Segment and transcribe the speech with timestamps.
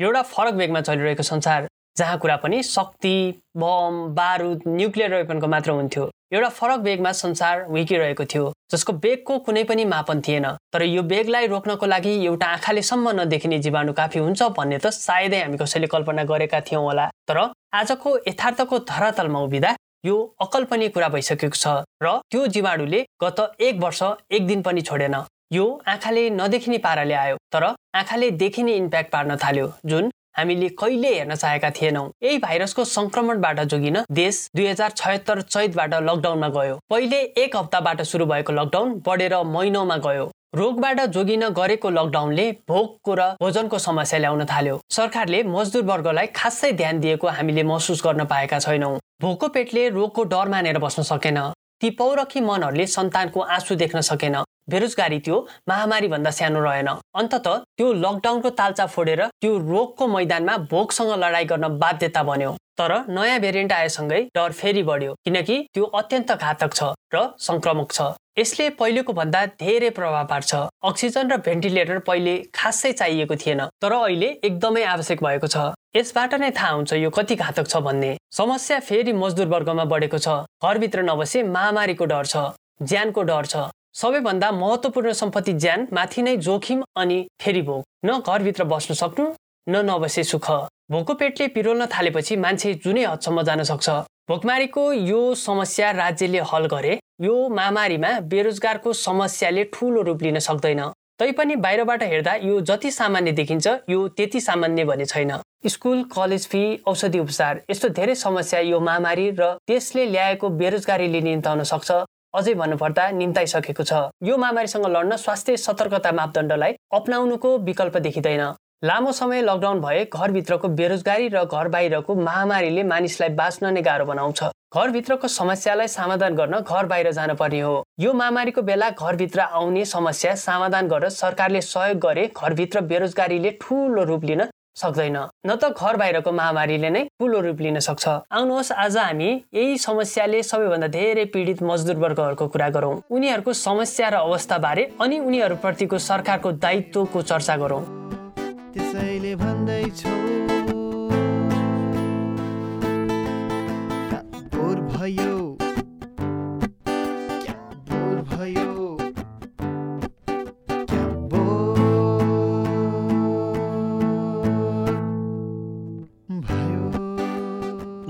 [0.00, 1.66] एउटा फरक वेगमा चलिरहेको संसार
[1.96, 8.24] जहाँ कुरा पनि शक्ति बम बारुद न्युक्लियर वेपनको मात्र हुन्थ्यो। एउटा फरक वेगमा संसार हुर्किरहेको
[8.24, 13.10] थियो जसको बेगको कुनै पनि मापन थिएन। तर यो बेगलाई रोक्नको लागि एउटा आँखाले सम्म
[13.20, 17.38] नदेखिने जीवाणु काफी हुन्छ भन्ने त सायदै हामी कसैले कल्पना गरेका थियौँ होला। तर
[17.72, 19.70] आजको यथार्थको धरातलमा उभिँदा
[20.04, 21.72] यो अकल्पनीय कुरा भइसकेको छ
[22.04, 25.16] र त्यो जीवाणुले गत एक वर्ष एक दिन पनि छोडेन।
[25.52, 31.34] यो आँखाले नदेखिने पाराले आयो तर आँखाले देखिने इम्प्याक्ट पार्न थाल्यो जुन हामीले कहिले हेर्न
[31.34, 37.56] चाहेका थिएनौँ। यही भाइरसको संक्रमणबाट जोगिन देश दुई हजार छयत्तर चैतबाट लकडाउनमा गयो। पहिले एक
[37.56, 44.18] हप्ताबाट सुरु भएको लकडाउन बढेर महिनौमा गयो। रोगबाट जोगिन गरेको लकडाउनले भोकको र भोजनको समस्या
[44.18, 49.88] ल्याउन थाल्यो। सरकारले मजदुर वर्गलाई खासै ध्यान दिएको हामीले महसुस गर्न पाएका छैनौँ। भोको पेटले
[49.94, 51.38] रोगको डर मानेर बस्न सकेन।
[51.80, 54.36] ती पौरखी मनहरूले सन्तानको आँसु देख्न सकेन।
[54.68, 55.36] बेरोजगारी त्यो
[55.68, 57.48] महामारी भन्दा सानो रहेन। अन्तत
[57.78, 63.72] त्यो लकडाउनको तालचा फोडेर त्यो रोगको मैदानमा भोकसँग लडाइँ गर्न बाध्यता बन्यो। तर नयाँ भेरिएन्ट
[63.72, 68.00] आएसँगै डर फेरि बढ्यो किनकि त्यो अत्यन्त घातक छ र संक्रमक छ।
[68.38, 70.54] यसले पहिलेको भन्दा धेरै प्रभाव पार्छ।
[70.84, 76.50] अक्सिजन र भेन्टिलेटर पहिले खासै चाहिएको थिएन तर अहिले एकदमै आवश्यक भएको छ। यसबाट नै
[76.52, 80.28] थाहा हुन्छ यो कति घातक छ भन्ने। समस्या फेरि मजदुर वर्गमा बढेको छ।
[80.60, 82.44] घरभित्र नबसे महामारीको डर छ
[82.82, 83.56] ज्यानको डर छ।
[83.96, 89.24] सबैभन्दा महत्त्वपूर्ण सम्पत्ति ज्यान माथि नै जोखिम अनि फेरि भोक न घरभित्र बस्न सक्नु
[89.66, 90.50] न नबसे सुख।
[90.90, 93.88] भोको पेटले पिरोल्न थालेपछि मान्छे जुनै हदसम्म जान सक्छ।
[94.28, 100.82] भोकमारीको यो समस्या राज्यले हल गरे यो महामारीमा बेरोजगारको समस्याले ठुलो रूप लिन सक्दैन।
[101.18, 105.32] तैपनि बाहिरबाट हेर्दा यो जति सामान्य देखिन्छ यो त्यति सामान्य भने छैन।
[105.66, 111.62] स्कुल कलेज फी औषधि उपचार यस्तो धेरै समस्या यो महामारी र त्यसले ल्याएको बेरोजगारीले निम्ताउन
[111.64, 118.44] सक्छ। अझै भन्नुपर्दा निम्ताइसकेको छ। यो महामारीसँग लड्न स्वास्थ्य सतर्कता मापदण्डलाई अप्नाउनुको विकल्प देखिँदैन।
[118.84, 124.42] लामो समय लकडाउन भए घरभित्रको बेरोजगारी र घर बाहिरको महामारीले मानिसलाई बाँच्न नै गाह्रो बनाउँछ।
[124.74, 130.34] घरभित्रको समस्यालाई समाधान गर्न घर बाहिर जान पर्ने हो। यो महामारीको बेला घरभित्र आउने समस्या
[130.36, 134.42] समाधान गर्न सरकारले सहयोग गरे घरभित्र बेरोजगारीले ठुलो रूप लिन
[134.76, 135.16] सक्दैन।
[135.46, 140.42] न त घर बाहिरको महामारीले नै ठुलो रूप लिन सक्छ। आउनुहोस् आज हामी यही समस्याले
[140.42, 146.52] सबैभन्दा धेरै पीडित मजदुर वर्गहरूको कुरा गरौँ। उनीहरूको समस्या र अवस्था बारे अनि उनीहरूप्रतिको सरकारको
[146.60, 147.82] दायित्वको चर्चा गरौँ।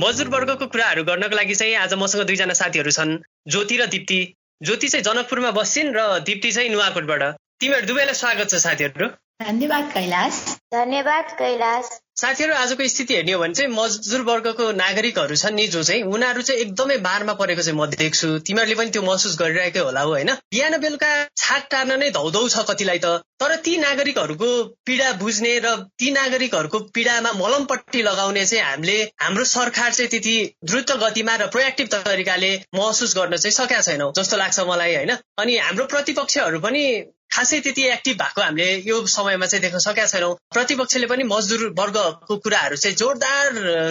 [0.06, 3.12] मजदुर वर्गको कुराहरू गर्नको लागि चाहिँ आज मसँग दुईजना साथीहरू छन्
[3.50, 4.18] ज्योति र दिप्ती।
[4.62, 7.22] ज्योति चाहिँ जनकपुरमा बस्छिन् र दिप्ती चाहिँ नुवाकोटबाट।
[7.60, 9.08] तिमीहरू दुवैलाई स्वागत छ साथीहरू।
[9.42, 10.34] धन्यवाद कैलाश।
[10.74, 15.82] धन्यवाद कैलाश। साथीहरू आजको स्थिति हेर्ने हो भने चाहिँ मजदुर वर्गको नागरिकहरू छन् नि जो
[15.82, 20.00] चाहिँ उनीहरू चाहिँ एकदमै बारमा परेको चाहिँ म देख्छु। तिमीहरूले पनि त्यो महसुस गरिरहेकै होला
[20.00, 20.32] हो होइन?
[20.50, 24.48] बिहान बेलुका छाक टार्न नै धौधौ छ कतिलाई त। तर ती नागरिकहरूको
[24.86, 30.92] पीडा बुझ्ने र ती नागरिकहरूको पीडामा मलमपट्टि लगाउने चाहिँ हामीले हाम्रो सरकार चाहिँ त्यति द्रुत
[30.96, 35.12] गतिमा र प्रोएक्टिभ तरिकाले महसुस गर्न चाहिँ सकेका छैनौँ जस्तो लाग्छ मलाई होइन?
[35.38, 36.86] अनि हाम्रो प्रतिपक्षहरू पनि
[37.30, 42.36] खासै त्यति एक्टिभ भएको हामीले यो समयमा चाहिँ देख्न सकेका छैनौँ। प्रतिपक्षले पनि मजदुर वर्गको
[42.44, 43.44] कुराहरू चाहिँ जोरदार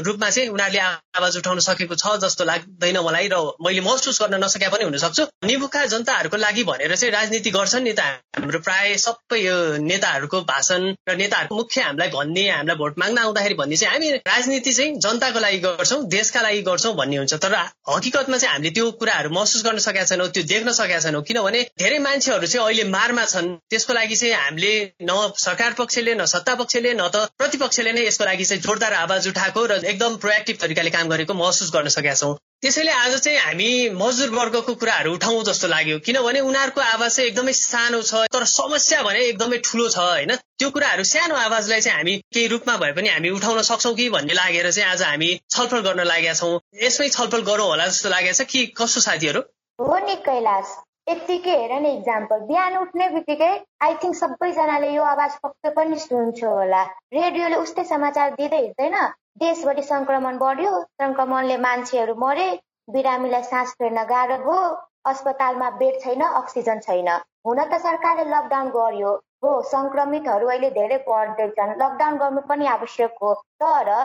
[0.06, 0.80] रूपमा चाहिँ उनीहरूले
[1.20, 5.24] आवाज उठाउन सकेको छ जस्तो लाग्दैन मलाई र मैले महसुस गर्न नसके पनि हुन सक्छु
[5.46, 8.00] निबुखा जनताहरूको लागि भनेर चाहिँ राजनीति गर्छन् नि त
[8.40, 13.56] हाम्रो प्राय सबै यो नेताहरूको भाषण र नेताहरूको मुख्य हामीलाई भन्ने हामीलाई भोट माग्न आउँदाखेरि
[13.62, 17.56] भन्ने चाहिँ हामी राजनीति चाहिँ जनताको लागि गर्छौँ देशका लागि गर्छौँ भन्ने हुन्छ। तर
[17.90, 22.00] हकिकतमा चाहिँ हामीले त्यो कुराहरू महसुस गर्न सकेका छैनौँ त्यो देख्न सकेका छैनौँ। किनभने धेरै
[22.00, 26.94] मान्छेहरू चाहिँ अहिले मारमा छन्। त्यसको लागि चाहिँ हामीले न सरकार पक्षले न सत्ता पक्षले
[26.94, 31.10] न त प्रतिपक्षले नै यसको लागि चाहिँ जोरदार आवाज उठाएको र एकदम प्रोएक्टिभ तरिकाले काम
[31.10, 36.00] गरेको महसुस गर्न सकेका छौँ। त्यसैले आज चाहिँ हामी मजदुर वर्गको कुराहरू उठाउँ जस्तो लाग्यो।
[36.06, 40.36] किनभने उनीहरूको आवाज चाहिँ एकदमै सानो छ तर समस्या भने एकदमै ठुलो छ होइन?
[40.60, 44.34] त्यो कुराहरू सानो आवाजलाई चाहिँ हामी केही रूपमा भए पनि हामी उठाउन सक्छौँ कि भन्ने
[44.34, 48.48] लागेर चाहिँ आज हामी छलफल गर्न लागेका छौँ। यसमै छलफल गरौँ होला जस्तो लागेको छ
[48.48, 48.66] कि?
[48.80, 49.42] कसो साथीहरू?
[49.80, 50.76] हो नि कैलाश
[51.08, 53.50] यत्तिकै हेर नि इक्जाम्पल बिहान उठ्ने बित्तिकै
[53.88, 56.80] आई थिङ्क सबैजनाले यो आवाज पक्कै पनि सुन्छ होला।
[57.18, 58.98] रेडियोले उस्तै समाचार दिँदै हिँड्दैन।
[59.44, 60.72] देशभरि सङ्क्रमण बढ्यो
[61.04, 62.48] सङ्क्रमणले मान्छेहरू मरे
[62.96, 64.58] बिरामीलाई सास फेर्न गाह्रो भयो
[65.14, 67.14] अस्पतालमा बेड छैन अक्सिजन छैन।
[67.48, 69.16] हुन त सरकारले लकडाउन गर्यो।
[69.46, 73.96] हो सङ्क्रमितहरू अहिले धेरै बढ्दैछन् लकडाउन गर्नु पनि आवश्यक हो। तर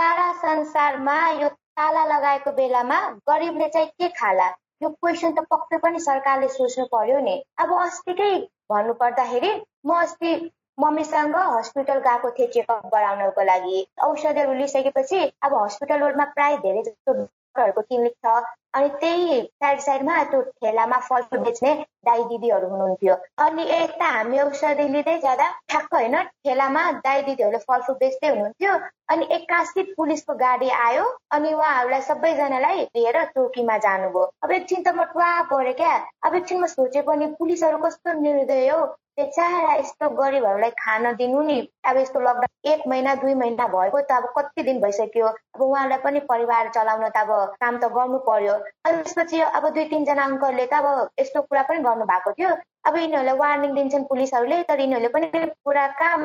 [0.00, 2.98] सारा संसारमा यो ताला लगाएको बेलामा
[3.30, 4.48] गरिबले चाहिँ के खाला?
[4.80, 8.28] यो क्वेसन त पक्कै पनि सरकारले सोच्नु पर्यो नि अब अस्तिकै
[8.70, 9.50] भन्नु पर्दाखेरि
[9.86, 10.30] म अस्ति
[10.78, 17.16] मम्मीसँग हस्पिटल गएको थिएँ चेकअप गराउनको लागि औषधिहरू लिइसकेपछि अब हस्पिटल रोडमा प्रायः धेरै जस्तो
[17.50, 18.42] डक्टरहरूको क्लिनिक छ
[18.72, 21.72] अनि त्यही साइड साइडमा त्यो ठेलामा फलफुल बेच्ने
[22.06, 27.96] दाई दिदीहरू हुनुहुन्थ्यो। अनि यता हामी औषधि लिँदै जाँदा ठ्याक्क होइन ठेलामा दाई दिदीहरूले फलफुल
[28.00, 28.76] बेच्दै हुनुहुन्थ्यो।
[29.08, 35.10] अनि एक्कासी पुलिसको गाडी आयो अनि उहाँहरूलाई सबैजनालाई लिएर चौकीमा जानुभयो। अब एकछिन त म
[35.10, 38.80] टुवा पऱ्यो क्या। अब एकछिन म सोचे पनि पुलिसहरू कस्तो निर्दय हो।
[39.20, 44.12] बेचारा यस्तो गरिबहरूलाई खान दिनु नि अब यस्तो लकडाउन एक महिना दुई महिना भएको त
[44.16, 45.26] अब कति दिन भइसक्यो?
[45.28, 47.30] अब उहाँहरूलाई पनि परिवार चलाउन त अब
[47.60, 48.54] काम त गर्नु पर्यो।
[48.86, 50.86] अनि त्यसपछि अब दुई तिनजना अङ्कलले त अब
[51.20, 52.50] यस्तो कुरा पनि गर्नु भएको थियो।
[52.88, 56.20] अब यिनीहरूलाई वार्निङ दिन्छन् पुलिसहरूले तर यिनीहरूले पनि पुरा काम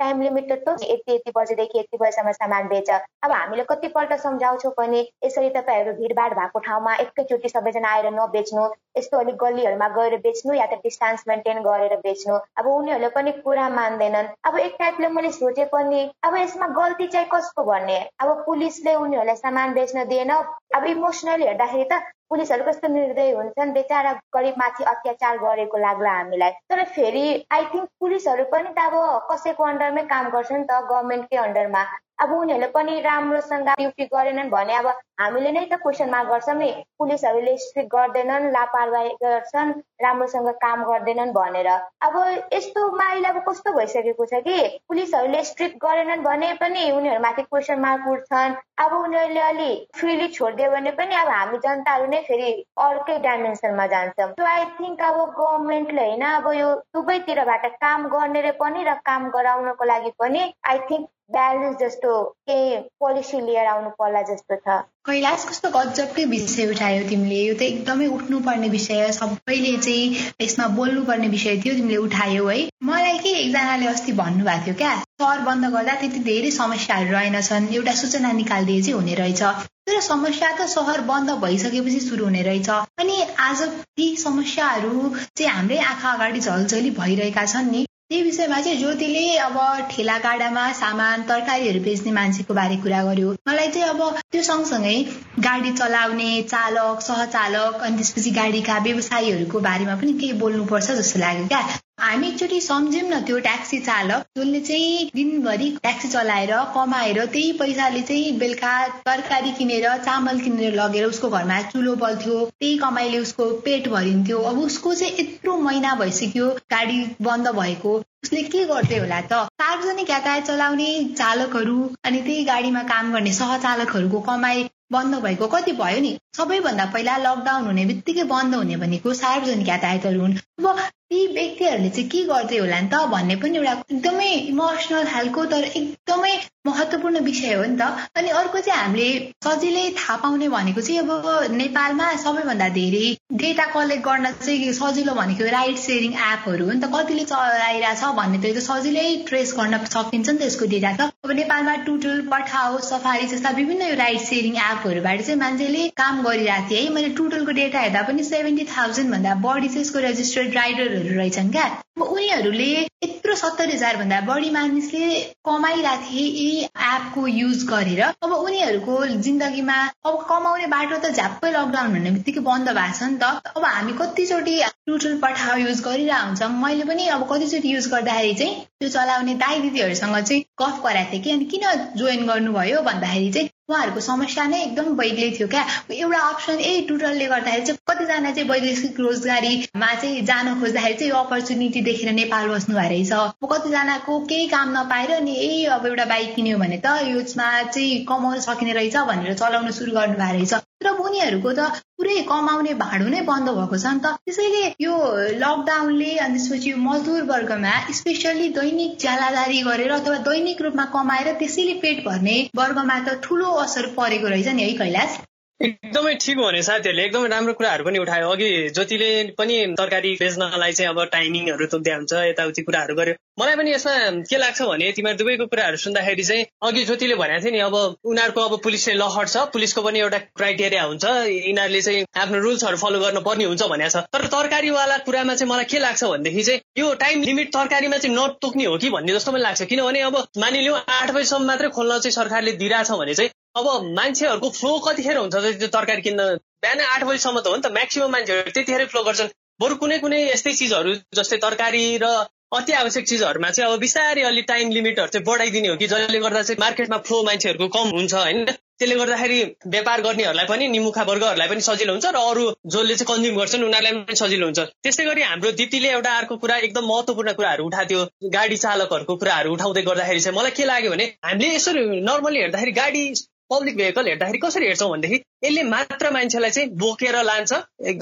[0.00, 5.00] टाइम लिमिटेड त यति यति बजेदेखि यति बजीसम्म सामान बेच। अब हामीले कतिपल्ट सम्झाउँछौँ पनि
[5.24, 8.64] यसरी तपाईँहरू भिडभाड भएको ठाउँमा एकैचोटि सबैजना आएर नबेच्नु
[8.98, 13.68] यस्तो अलिक गल्लीहरूमा गएर बेच्नु या त डिस्टान्स मेन्टेन गरेर बेच्नु अब उनीहरूले पनि कुरा
[13.68, 17.98] मान्दैनन्। अब एक टाइपले मैले सोचे पनि अब यसमा गल्ती चाहिँ कसको भन्ने?
[18.20, 20.30] अब पुलिसले उनीहरूलाई सामान बेच्न दिएन।
[20.74, 26.84] अब इमोसनली हेर्दाखेरि त पुलिसहरू कस्तो निर्दय हुन्छन् बेचारा गरिबमाथि अत्याचार गरेको लाग्ला हामीलाई। तर
[26.94, 31.82] फेरि आई थिङ्क पुलिसहरू पनि त अब कसैको अन्डरमै काम गर्छन् त गभर्मेन्टकै अन्डरमा
[32.18, 34.86] अब उनीहरूले पनि राम्रोसँग ड्युटी गरेनन् भने अब
[35.20, 39.72] हामीले नै त क्वेसन मार्क गर्छौँ नि। पुलिसहरूले स्ट्रिक गर्दैनन् लापरवाही गर्छन्
[40.02, 41.68] राम्रोसँग काम गर्दैनन् भनेर।
[42.06, 42.14] अब
[42.54, 44.56] यस्तोमा अहिले अब कस्तो भइसकेको छ कि?
[44.88, 50.90] पुलिसहरूले स्ट्रिक गरेनन् भने पनि उनीहरूमाथि क्वेसन मार्क उठ्छन्। अब उनीहरूले अलि फ्रिली छोडिदियो भने
[50.98, 56.24] पनि अब हामी जनताहरू नै फेरि अर्कै डाइमेन्सनमा जान्छौँ। सो आई थिङ्क अब गभर्मेन्टले होइन
[56.30, 62.10] अब यो दुवैतिरबाट काम गर्ने पनि र काम गराउनको लागि पनि आई थिङ्क ब्यालेन्स जस्तो
[62.48, 67.40] केही पोलिसी लिएर आउनु पर्ला जस्तो छ। कैलाश कस्तो गजबकै विषय उठायो तिमीले?
[67.44, 72.58] यो त एकदमै उठ्नुपर्ने विषय सबैले चाहिँ यसमा बोल्नुपर्ने विषय थियो तिमीले उठायो है।
[72.90, 74.94] मलाई के एकजनाले अस्ति भन्नुभएको थियो क्या?
[75.20, 79.42] सहर बन्द गर्दा त्यति धेरै समस्याहरू रहेनछन्। एउटा सूचना निकालिदिए चाहिँ हुने रहेछ।
[79.86, 83.62] तर समस्या त सहर बन्द भइसकेपछि सुरु हुने रहेछ। अनि आज
[83.96, 89.54] ती समस्याहरू चाहिँ हाम्रै आँखा अगाडि झलझली भइरहेका छन् नि। त्यही विषयमा चाहिँ ज्योतिले अब
[89.90, 94.96] ठेला गाडामा सामान तरकारीहरू बेच्ने मान्छेको बारे कुरा गर्यो। मलाई चाहिँ अब त्यो सँगसँगै
[95.40, 101.62] गाडी चलाउने चालक सहचालक अनि त्यसपछि गाडीका व्यवसायीहरूको बारेमा पनि केही बोल्नुपर्छ जस्तो लाग्यो क्या।
[101.98, 108.00] हामी एकचोटि सम्झ्यौँ न त्यो ट्याक्सी चालक जसले चाहिँ दिनभरि ट्याक्सी चलाएर कमाएर त्यही पैसाले
[108.02, 108.72] चाहिँ बेलुका
[109.06, 114.58] तरकारी किनेर चामल किनेर लगेर उसको घरमा चुलो बल्थ्यो त्यही कमाइले उसको पेट भरिन्थ्यो। अब
[114.58, 119.46] उसको चाहिँ यत्रो महिना भइसक्यो गाडी बन्द भएको। उसले के गर्दै होला त?
[119.62, 126.00] सार्वजनिक यातायात चलाउने चालकहरू अनि त्यही गाडीमा काम गर्ने सहचालकहरूको कमाई बन्द भएको कति भयो
[126.00, 126.16] नि?
[126.34, 130.78] सबैभन्दा पहिला लकडाउन हुने बित्तिकै बन्द हुने भनेको सार्वजनिक यातायातहरू हुन्। अब
[131.10, 135.64] ती व्यक्तिहरूले चाहिँ के गर्दै होला नि त भन्ने पनि एउटा एकदमै इमोसनल खालको तर
[135.80, 136.32] एकदमै
[136.66, 139.08] महत्त्वपूर्ण विषय हो नि त। अनि अर्को चाहिँ हामीले
[139.46, 143.04] सजिलै थाहा पाउने भनेको चाहिँ अब नेपालमा सबैभन्दा धेरै
[143.42, 148.38] डेटा कलेक्ट गर्न चाहिँ सजिलो भनेको राइड सेयरिङ एपहरू हो नि त। कतिले चलाइरहेछ भन्ने
[148.42, 153.30] त सजिलै ट्रेस गर्न सकिन्छ नि त यसको डेटा त। अब नेपालमा टुटुल पठाओ सफारी
[153.34, 157.80] जस्ता विभिन्न यो राइड सेयरिङ एपहरूबाट चाहिँ मान्छेले काम गरिरहेको थिएँ। है मैले टुटुलको डेटा
[157.80, 161.64] हेर्दा पनि सेभेन्टी थाउजन्ड भन्दा बढी चाहिँ यसको रेजिस्टर्ड राइडरहरू रहेछन् क्या।
[161.96, 162.70] अब उनीहरूले
[163.04, 165.08] यत्रो सत्तरी हजार भन्दा बढी मानिसले
[165.46, 168.94] कमाइरहेको थिए यी एपको युज गरेर। अब उनीहरूको
[169.26, 173.64] जिन्दगीमा अब कमाउने बाटो त झ्याप्पै लकडाउन भन्ने बित्तिकै बन्द भएको छ नि त। अब
[173.64, 178.54] हामी कतिचोटि टुटुल पठाउ युज गरिरहेको हुन्छौँ। मैले पनि अब कतिचोटि युज गर्दाखेरि चाहिँ
[178.84, 181.64] त्यो चलाउने दाई दिदीहरूसँग चाहिँ गफ गराएको थिएँ कि। अनि किन
[181.96, 187.26] जोइन गर्नुभयो भन्दाखेरि चाहिँ उहाँहरूको समस्या नै एकदम बेग्लै थियो क्या। एउटा अप्सन यही टुटलले
[187.26, 192.76] गर्दाखेरि चाहिँ कतिजना चाहिँ वैदेशिक रोजगारीमा चाहिँ जान खोज्दाखेरि चाहिँ यो अपर्च्युनिटी देखेर नेपाल बस्नु
[192.76, 197.48] भएको रहेछ। कतिजनाको केही काम नपाएर अनि यही अब एउटा बाइक किन्यो भने त यसमा
[197.72, 201.60] चाहिँ कमाउन सकिने रहेछ भनेर चलाउन सुरु गर्नु भएको रहेछ। तर उनीहरूको त
[201.96, 204.94] पुरै कमाउने भाँडो नै बन्द भएको छ नि त। त्यसैले यो
[205.40, 212.04] लकडाउनले अनि त्यसपछि मजदुर वर्गमा स्पेसल्ली दैनिक ज्यालादारी गरेर अथवा दैनिक रूपमा कमाएर त्यसैले पेट
[212.04, 215.18] भर्ने वर्गमा त ठुलो असर परेको रहेछ नि है कैलाश?
[215.64, 220.88] एकदमै ठिक भने साथीहरूले एकदमै राम्रो कुराहरू पनि उठायो। अघि ज्योतिले पनि तरकारी बेच्नलाई चाहिँ
[220.90, 223.94] अब टाइमिङहरू तोक्दा हुन्छ यताउति कुराहरू गर्यो। मलाई पनि यसमा
[224.30, 227.76] के लाग्छ भने तिमीहरू दुवैको कुराहरू सुन्दाखेरि चाहिँ अघि ज्योतिले भनेको थियो नि अब
[228.12, 233.00] उनीहरूको अब पुलिसले लहर छ पुलिसको पनि एउटा क्राइटेरिया हुन्छ यिनीहरूले चाहिँ आफ्नो रुल्सहरू फलो
[233.04, 237.22] गर्नुपर्ने हुन्छ भनेको छ। तर तरकारीवाला कुरामा चाहिँ मलाई के लाग्छ भनेदेखि चाहिँ यो टाइम
[237.30, 241.50] लिमिट तरकारीमा चाहिँ नतोक्ने हो कि भन्ने जस्तो पनि लाग्छ। किनभने अब मानिलिउँ आठ बजीसम्म
[241.52, 246.22] मात्रै खोल्न चाहिँ सरकारले दिइरहेछ भने चाहिँ अब मान्छेहरूको फ्लो कतिखेर हुन्छ त्यो तरकारी किन्न?
[246.62, 249.28] बिहान आठ बजीसम्म त हो नि त। म्याक्सिमम् मान्छेहरू त्यतिखेरै फ्लो गर्छन्।
[249.62, 252.08] बरु कुनै कुनै यस्तै चिजहरू जस्तै तरकारी र
[252.54, 255.86] अति आवश्यक चिजहरूमा चाहिँ अब बिस्तारै अलिक टाइम लिमिटहरू चाहिँ बढाइदिने हो कि?
[255.86, 258.44] जसले गर्दा चाहिँ मार्केटमा फ्लो मान्छेहरूको कम हुन्छ होइन?
[258.78, 259.38] त्यसले गर्दाखेरि
[259.74, 262.44] व्यापार गर्नेहरूलाई पनि निमुखा वर्गहरूलाई पनि सजिलो हुन्छ र अरू
[262.74, 266.56] जसले चाहिँ कन्ज्युम गर्छन् उनीहरूलाई पनि सजिलो हुन्छ। त्यस्तै गरी हाम्रो दिदीले एउटा अर्को कुरा
[266.68, 268.02] एकदम महत्त्वपूर्ण कुराहरू उठाएको
[268.34, 273.04] गाडी चालकहरूको कुराहरू उठाउँदै गर्दाखेरि चाहिँ मलाई के लाग्यो भने हामीले यसरी नर्मली हेर्दाखेरि गाडी
[273.50, 277.52] पब्लिक भेहिकल हेर्दाखेरि कसरी हेर्छौँ भनेदेखि यसले मात्र मान्छेलाई चाहिँ बोकेर लान्छ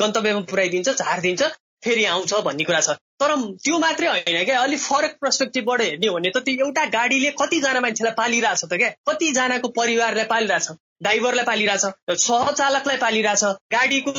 [0.01, 1.43] गन्तव्यमा पुऱ्याइदिन्छ झारिदिन्छ
[1.85, 6.15] फेरि आउँछ भन्ने कुरा छ। तर त्यो मात्रै होइन क्या। अलिक फरक पर्सपेक्टिभबाट हेर्ने हो
[6.15, 8.91] भने त त्यो एउटा गाडीले कतिजना मान्छेलाई पालिरहेछ त क्या?
[9.09, 10.69] कतिजनाको परिवारलाई पालिरहेछ?
[11.03, 13.45] ड्राइभरलाई पालिरहेछ सहचालकलाई पालिरहेछ
[13.75, 14.13] गाडीको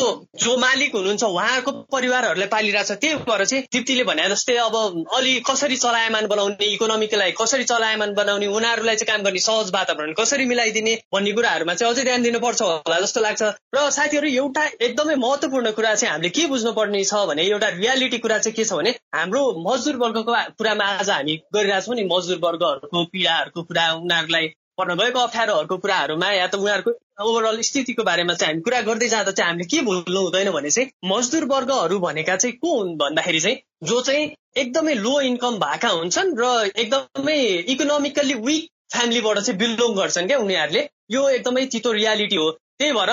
[0.44, 4.76] जो मालिक हुनुहुन्छ उहाँहरूको परिवारहरूलाई पालिरहेछ। त्यही भएर चाहिँ दिप्तीले भने जस्तै अब
[5.18, 10.46] अलि कसरी चलायमान बनाउने इकोनोमीलाई कसरी चलायमान बनाउने उनीहरूलाई चाहिँ काम गर्ने सहज वातावरण कसरी
[10.46, 13.42] मिलाइदिने भन्ने कुराहरूमा चाहिँ अझै ध्यान दिनुपर्छ होला जस्तो लाग्छ।
[13.76, 18.38] र साथीहरू एउटा एकदमै महत्त्वपूर्ण कुरा चाहिँ हामीले के बुझ्नुपर्ने छ भने एउटा रियालिटी कुरा
[18.40, 23.06] चाहिँ के छ भने हाम्रो मजदुर वर्गको कुरामा आज हामी गरिरहेको छौँ नि मजदुर वर्गहरूको
[23.14, 26.92] पीडाहरूको कुरा उनीहरूलाई पर्न गएको अप्ठ्यारोहरूको कुराहरूमा या त उनीहरूको
[27.24, 30.90] ओभरअल स्थितिको बारेमा चाहिँ हामी कुरा गर्दै जाँदा चाहिँ हामीले के भुल्नु हुँदैन भने चाहिँ
[31.06, 33.58] मजदुर वर्गहरू भनेका चाहिँ को हुन् भन्दाखेरि चाहिँ
[33.90, 34.26] जो चाहिँ
[34.58, 37.38] एकदमै लो इन्कम भएका हुन्छन् र एकदमै
[37.74, 42.50] इकोनोमिकल्ली विक फ्यामिलीबाट चाहिँ बिलोङ गर्छन् क्या उनीहरूले यो एकदमै तितो रियालिटी हो।
[42.80, 43.12] त्यही भएर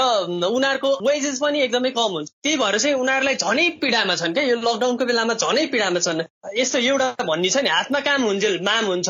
[0.48, 4.56] उनीहरूको वेजेस पनि एकदमै कम हुन्छ। त्यही भएर चाहिँ उनीहरूलाई झनै पीडामा छन् क्या यो
[4.60, 6.22] लकडाउनको बेलामा झनै पीडामा छन्।
[6.58, 9.08] यस्तो एउटा भन्ने छ नि हातमा काम हुन्जेल माम हुन्छ।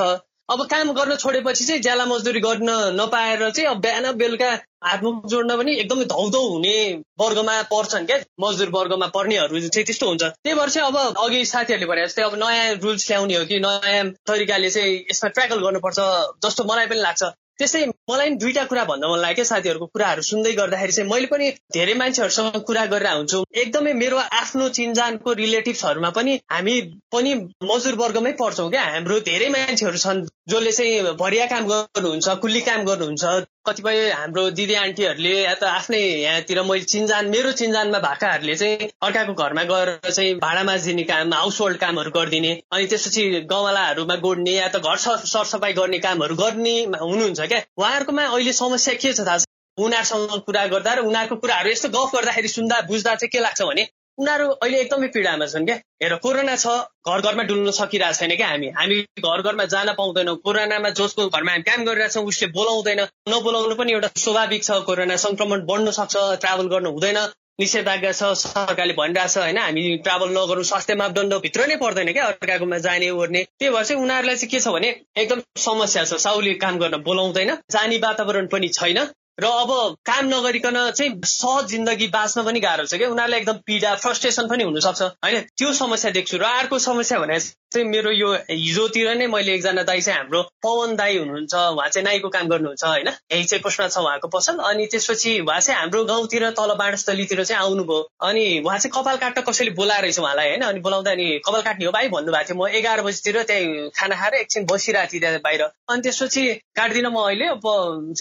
[0.51, 4.49] अब काम गर्न छोडेपछि चाहिँ ज्याला मजदुरी गर्न नपाएर चाहिँ अब बिहान बेलुका
[4.85, 6.73] हातमुख जोड्न पनि एकदमै धौधौ हुने
[7.21, 11.87] वर्गमा पर्छन् क्या मजदुर वर्गमा पर्नेहरू चाहिँ त्यस्तो हुन्छ। त्यही भएर चाहिँ अब अघि साथीहरूले
[11.87, 15.99] भने जस्तै अब नयाँ रुल्स ल्याउने हो कि नयाँ तरिकाले चाहिँ यसमा ट्र्याकल गर्नुपर्छ
[16.45, 17.23] जस्तो मलाई पनि लाग्छ।
[17.61, 21.95] त्यस्तै मलाई दुईटा कुरा भन्न मन लाग्यो साथीहरूको कुराहरू सुन्दै गर्दाखेरि चाहिँ मैले पनि धेरै
[22.03, 26.77] मान्छेहरूसँग कुरा गरेर हुन्छु एकदमै मेरो आफ्नो चिन्जानको रिलेटिभ्सहरूमा पनि हामी
[27.13, 27.35] पनि
[27.71, 32.85] मजदुर वर्गमै पर्छौँ क्या। हाम्रो धेरै मान्छेहरू छन् जसले चाहिँ भरिया काम गर्नुहुन्छ कुल्ली काम
[32.85, 33.25] गर्नुहुन्छ।
[33.71, 39.35] कतिपय हाम्रो दिदी आन्टीहरूले या त आफ्नै यहाँतिर मैले चिन्जान मेरो चिन्जानमा भएकाहरूले चाहिँ अर्काको
[39.35, 44.69] घरमा गएर चाहिँ भाँडा माझिदिने काम हाउस होल्ड कामहरू गरिदिने अनि त्यसपछि गमलाहरूमा गोड्ने या
[44.69, 44.97] त घर
[45.27, 46.75] सरसफाइ गर्ने कामहरू गर्ने
[47.05, 49.45] हुनुहुन्छ क्या। उहाँहरूकोमा अहिले समस्या के छ थाहा छ?
[49.79, 53.87] उनीहरूसँग कुरा गर्दा र उनीहरूको कुराहरू यस्तो गफ गर्दाखेरि सुन्दा बुझ्दा चाहिँ के लाग्छ भने
[54.21, 56.67] उनीहरू अहिले एकदमै पीडामा छन् क्या। हेर कोरोना छ
[57.09, 61.53] घर घरमा डुल्न सकिरहेको छैन क्या हामी। हामी घर घरमा जान पाउँदैनौँ। कोरोनामा जसको घरमा
[61.53, 63.01] हामी काम गरिरहेछौँ उसले बोलाउँदैन।
[63.31, 67.21] नबोलाउनु पनि एउटा स्वाभाविक छ कोरोना संक्रमण बढ्न सक्छ ट्राभल गर्नु हुँदैन।
[67.61, 72.79] निषेधाज्ञा छ सरकारले भनिरहेछ होइन हामी ट्राभल नगरौँ स्वास्थ्य मापदण्ड भित्र नै पर्दैन क्या अर्काकोमा
[72.87, 76.79] जाने ओर्ने। त्यही भएर चाहिँ उनीहरूलाई चाहिँ के छ भने एकदम समस्या छ। साउली काम
[76.79, 78.99] गर्न बोलाउँदैन जाने वातावरण पनि छैन।
[79.39, 79.71] र अब
[80.07, 84.65] काम नगरिकन चाहिँ सहज जिन्दगी बाँच्न पनि गाह्रो छ क्या। उनीहरूलाई एकदम पीडा फ्रस्ट्रेसन पनि
[84.65, 85.41] हुनसक्छ। होइन?
[85.57, 90.01] त्यो समस्या देख्छु र अर्को समस्या भने चाहिँ मेरो यो हिजोतिर नै मैले एकजना दाई
[90.01, 93.09] चाहिँ हाम्रो पवन दाई हुनुहुन्छ उहाँ चाहिँ नाईको काम गर्नुहुन्छ होइन?
[93.33, 97.63] यही चाहिँ कोषमा छ उहाँको पसल। अनि त्यसपछि उहाँ चाहिँ हाम्रो गाउँतिर तल बाँडस्थलीतिर चाहिँ
[97.63, 100.63] आउनुभयो। अनि उहाँ चाहिँ कपाल काट्न कसैले बोलाएर रहेछ उहाँलाई होइन?
[100.63, 104.35] अनि बोलाउँदा अनि कपाल काट्ने हो भाइ भन्नुभएको थियो। म एघार बजीतिर त्यही खाना खाएर
[104.43, 106.43] एकछिन बसिरहेको थिएँ त्यहाँ बाहिर। अनि त्यसपछि
[106.77, 107.65] काट्दिनँ म अहिले। अब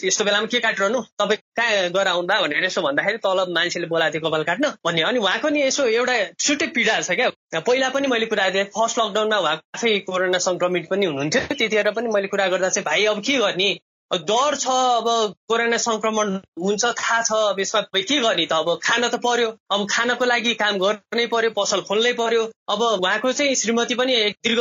[0.06, 0.99] यस्तो बेलामा के काटिरहनु?
[1.20, 5.20] तपाईँ कहाँ गएर आउँदा भनेर यसो भन्दाखेरि तल मान्छेले बोलाएको थियो कपाल काट्न। भन्ने अनि
[5.20, 9.38] उहाँको नि यसो एउटा छुट्टै पीडा छ क्या। पहिला पनि मैले कुरा थिएँ फर्स्ट लकडाउनमा
[9.38, 13.38] उहाँ आफै कोरोना संक्रमित पनि हुनुहुन्थ्यो। त्यतिखेर पनि मैले कुरा गर्दा चाहिँ भाइ अब के
[13.38, 13.70] गर्ने?
[14.12, 15.08] डर छ अब
[15.50, 18.54] कोरोना संक्रमण हुन्छ थाहा छ अब यसमा के गर्ने त?
[18.54, 23.32] अब खान त पर्यो। अब खानको लागि काम गर्नै पर्यो पसल खोल्नै पर्यो। अब उहाँको
[23.32, 24.60] चाहिँ श्रीमती पनि एक दीर्घ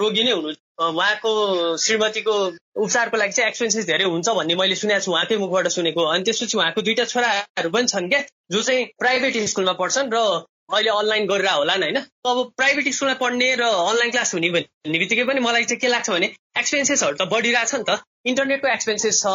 [0.00, 1.30] रोगी नै हुनु उहाँको
[1.76, 2.34] श्रीमतीको
[2.82, 6.56] उपचारको लागि चाहिँ एक्सपेन्सेस धेरै हुन्छ भन्ने मैले सुनेको छु उहाँकै मुखबाट सुनेको। अनि त्यसपछि
[6.58, 8.20] उहाँको दुईटा छोराहरू पनि छन् क्या
[8.52, 10.24] जो चाहिँ प्राइभेट स्कुलमा पढ्छन् र
[10.70, 15.24] अहिले अनलाइन गरेर होला होइन। अब प्राइभेट स्कुलमा पढ्ने र अनलाइन क्लास हुने भन्ने बित्तिकै
[15.28, 16.26] पनि मलाई चाहिँ के लाग्छ भने
[16.58, 19.32] एक्सपेन्सेसहरू त बढिरहेछ नि त। इन्टरनेटको एक्सपेन्सेस छ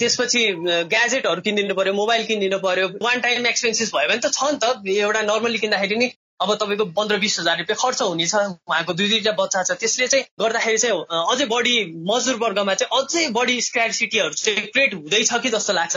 [0.00, 0.42] त्यसपछि
[0.92, 4.64] ग्याजेटहरू किनिदिनु पर्यो मोबाइल किनिदिनु पर्यो वान टाइम एक्सपेन्सेस भयो भने त छ नि त।
[4.86, 6.08] एउटा नर्मली किन्दाखेरि नि
[6.40, 10.24] अब तपाईँको पन्ध्र बिस हजार रुपियाँ खर्च हुनेछ उहाँको दुई दुईवटा बच्चा छ। त्यसले चाहिँ
[10.40, 11.74] गर्दाखेरि चाहिँ अझै बढी
[12.10, 15.96] मजदुर वर्गमा चाहिँ अझै बढी स्क्यारिसिटीहरू चाहिँ क्रिएट हुँदैछ कि जस्तो लाग्छ।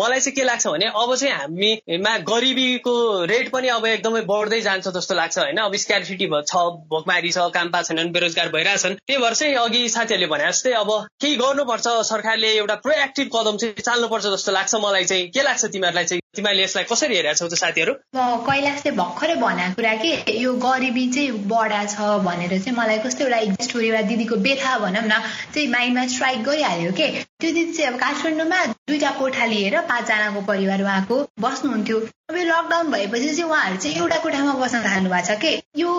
[0.00, 2.94] मलाई चाहिँ के लाग्छ भने अब चाहिँ हामीमा गरिबीको
[3.30, 5.58] रेट पनि अब एकदमै बढ्दै जान्छ जस्तो लाग्छ होइन?
[5.58, 10.26] अब स्क्यारिसिटी छ भोकमारी छ काम पा छैनन् बेरोजगार भइरहेछन्। त्यही भएर चाहिँ अघि साथीहरूले
[10.26, 10.90] भने जस्तै अब
[11.20, 16.04] केही गर्नुपर्छ सरकारले एउटा प्रोएक्टिभ कदम चाहिँ चाल्नुपर्छ जस्तो लाग्छ मलाई चाहिँ। के लाग्छ तिमीहरूलाई
[16.04, 16.22] चाहिँ?
[16.36, 17.92] तिमीले यसलाई कसरी हेरेका छौ त साथीहरू?
[18.16, 23.24] म कैलाशले भर्खरै भनेको कुरा के यो गरिबी चाहिँ बडा छ भनेर चाहिँ मलाई कस्तो
[23.28, 25.22] एउटा स्टोरी वा दिदीको बेथा भनौँ न
[25.54, 27.08] चाहिँ माइन्डमा स्ट्राइक गरिहाल्यो के।
[27.40, 31.98] त्यो दिदी चाहिँ अब काठमाडौँमा दुईटा कोठा लिएर पाँचजनाको परिवार उहाँको बस्नुहुन्थ्यो।
[32.30, 35.50] अब यो लकडाउन भएपछि चाहिँ उहाँहरू चाहिँ एउटा कोठामा बस्न थाल्नु भएको छ के।
[35.82, 35.90] यो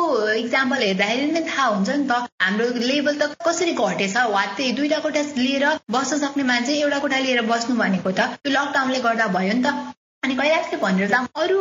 [0.44, 5.00] इक्जाम्पल हेर्दाखेरि नै थाहा हुन्छ नि त हाम्रो लेभल त कसरी घटेछ वा त्यही दुईटा
[5.06, 9.54] कोठा लिएर बस्न सक्ने मान्छे एउटा कोठा लिएर बस्नु भनेको त यो लकडाउनले गर्दा भयो
[9.54, 9.94] नि त।
[10.28, 11.58] अनि कैलाशले भनेर त अरू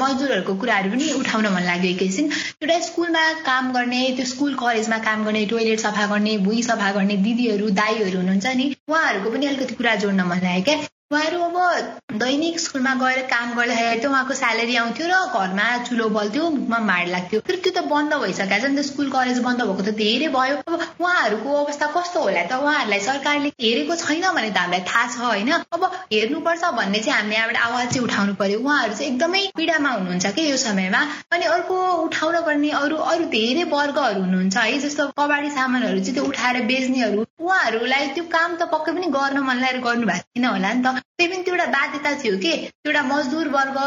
[0.00, 2.26] मजदुरहरूको कुराहरू पनि उठाउन मन लाग्यो एकैछिन।
[2.60, 7.16] एउटा स्कुलमा काम गर्ने त्यो स्कुल कलेजमा काम गर्ने टोइलेट सफा गर्ने भुइँ सफा गर्ने
[7.26, 12.58] दिदीहरू दाईहरू हुनुहुन्छ नि उहाँहरूको पनि अलिकति कुरा जोड्न मन लाग्यो क्या। उहाँहरू अब दैनिक
[12.60, 17.40] स्कुलमा गएर काम गर्दाखेरि त उहाँको स्यालेरी आउँथ्यो र घरमा चुलो बल्थ्यो मुखमा माड लाग्थ्यो।
[17.48, 20.56] तर त्यो त बन्द भइसकेको छ नि त स्कुल कलेज बन्द भएको त धेरै भयो।
[20.70, 22.52] अब उहाँहरूको अवस्था कस्तो होला त?
[22.62, 25.50] उहाँहरूलाई सरकारले हेरेको छैन भने त हामीलाई थाहा छ होइन?
[25.74, 25.82] अब
[26.14, 30.46] हेर्नुपर्छ भन्ने चाहिँ हामीले यहाँबाट आवाज चाहिँ उठाउनु पर्यो। उहाँहरू चाहिँ एकदमै पीडामा हुनुहुन्छ कि
[30.50, 31.02] यो समयमा?
[31.34, 34.78] अनि अर्को उठाउन पर्ने अरू अरू धेरै वर्गहरू हुनुहुन्छ है?
[34.86, 39.66] जस्तो कबाडी सामानहरू चाहिँ त्यो उठाएर बेच्नेहरू। उहाँहरूलाई त्यो काम त पक्कै पनि गर्न मन
[39.66, 42.52] लागेर गर्नु भएको थिएन होला नि त। त्यही पनि त्यो एउटा बाध्यता थियो कि?
[42.86, 43.78] एउटा मजदुर वर्ग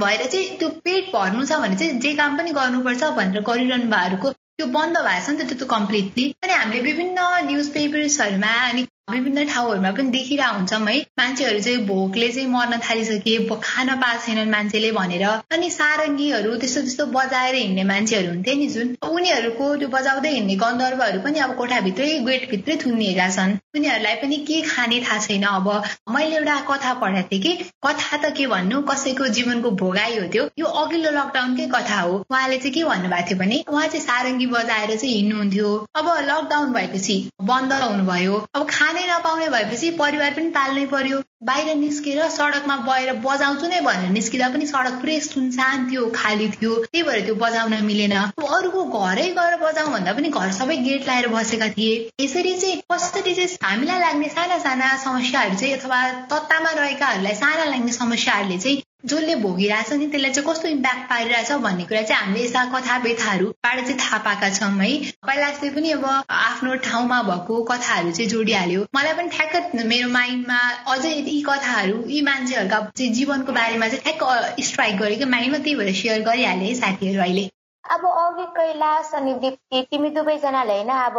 [0.00, 4.32] भएर चाहिँ त्यो पेट भर्नु छ भने चाहिँ जे काम पनि गर्नुपर्छ भनेर गरिरहनु भएकोको
[4.32, 9.44] त्यो बन्द भएको छ नि त त्यो कम्प्लिटली अनि हामीले विभिन्न न्युज पेपर्सहरूमा अनि विभिन्न
[9.46, 13.32] ठाउँहरूमा पनि देखिरहेको हुन्छौँ है मान्छेहरू चाहिँ भोकले चाहिँ मर्न थालिसके
[13.62, 18.94] खान पाएको छैनन् मान्छेले भनेर। अनि सारङ्गीहरू त्यस्तो त्यस्तो बजाएर हिँड्ने मान्छेहरू हुन्थे नि जुन।
[19.02, 25.00] उनीहरूको त्यो बजाउँदै हिँड्ने गन्धर्वहरू पनि अब कोठाभित्रै गेटभित्रै थुनिएका छन्। उनीहरूलाई पनि के खाने
[25.02, 25.68] थाहा छैन अब।
[26.14, 27.52] मैले एउटा कथा पढाएको थिएँ कि।
[27.86, 28.80] कथा त के भन्नु?
[28.86, 33.38] कसैको जीवनको भोगाई हो त्यो। यो अघिल्लो लकडाउनकै कथा हो। उहाँले चाहिँ के भन्नुभएको थियो
[33.42, 37.18] भने उहाँ चाहिँ सारङ्गी बजाएर चाहिँ हिँड्नुहुन्थ्यो। अब लकडाउन भएपछि
[37.52, 43.68] बन्द हुनुभयो। अब खाने नपाउने भएपछि परिवार पनि पाल्नै पर्यो। बाहिर निस्केर सडकमा गएर बजाउँछु
[43.68, 48.12] नै भनेर निस्किँदा पनि सडक पुरै सुनसान थियो खाली थियो। त्यही भएर त्यो बजाउन मिलेन।
[48.48, 53.34] अरूको घरै गएर बजाउँ भन्दा पनि घर सबै गेट लगाएर बसेका थिए। यसरी चाहिँ कसरी
[53.34, 59.34] चाहिँ हामीलाई लाग्ने साना साना समस्याहरू चाहिँ अथवा तत्तामा रहेकाहरूलाई साना लाग्ने समस्याहरूले चाहिँ जसले
[59.36, 63.96] भोगिरहेछ नि त्यसलाई चाहिँ कस्तो इम्प्याक्ट पारिरहेछ भन्ने कुरा चाहिँ हामीले यस्ता कथा व्यथाहरूबाट चाहिँ
[63.98, 64.90] थाहा पाएका छौँ है।
[65.26, 70.58] कैलाशले पनि अब आफ्नो ठाउँमा भएको कथाहरू चाहिँ जोडिहाल्यो। मलाई पनि ठ्याक्क मेरो माइन्डमा
[70.94, 75.74] अझै यी कथाहरू यी मान्छेहरूका चाहिँ जीवनको बारेमा चाहिँ ठ्याक्क स्ट्राइक गरेँ कि माइन्डमा त्यही
[75.74, 77.44] भएर सेयर गरिहालेँ है साथीहरू अहिले।
[77.84, 81.18] अब अघि कैलाश अनि दिप्ती तिमी दुवैजनाले होइन अब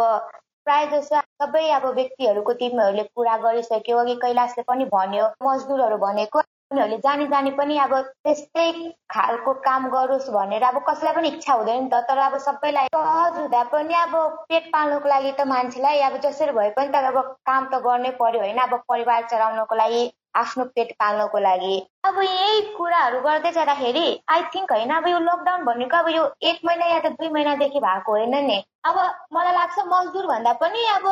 [0.66, 6.96] प्रायः जसो सबै अब व्यक्तिहरूको तिमीहरूले पुरा गरिसक्यो। अघि कैलाशले पनि भन्यो मजदुरहरू भनेको उनीहरूले
[6.98, 7.92] जानी जानी पनि अब
[8.24, 8.66] त्यस्तै
[9.14, 13.38] खालको काम गरोस् भनेर अब कसैलाई पनि इच्छा हुँदैन नि त। तर अब सबैलाई सहज
[13.38, 14.14] हुँदा पनि अब
[14.48, 18.40] पेट पाल्नुको लागि त मान्छेलाई अब जसरी भए पनि त अब काम त गर्नै पर्यो
[18.40, 20.02] होइन। अब परिवार चलाउनको लागि
[20.36, 25.64] आफ्नो पेट पाल्नको लागि। अब यही कुराहरू गर्दै जाँदाखेरि आई थिङ्क होइन अब यो लकडाउन
[25.64, 28.98] भनेको अब यो एक महिना या त दुई महिनादेखि भएको होइन नि। अब
[29.32, 31.06] मलाई लाग्छ मजदुर भन्दा पनि अब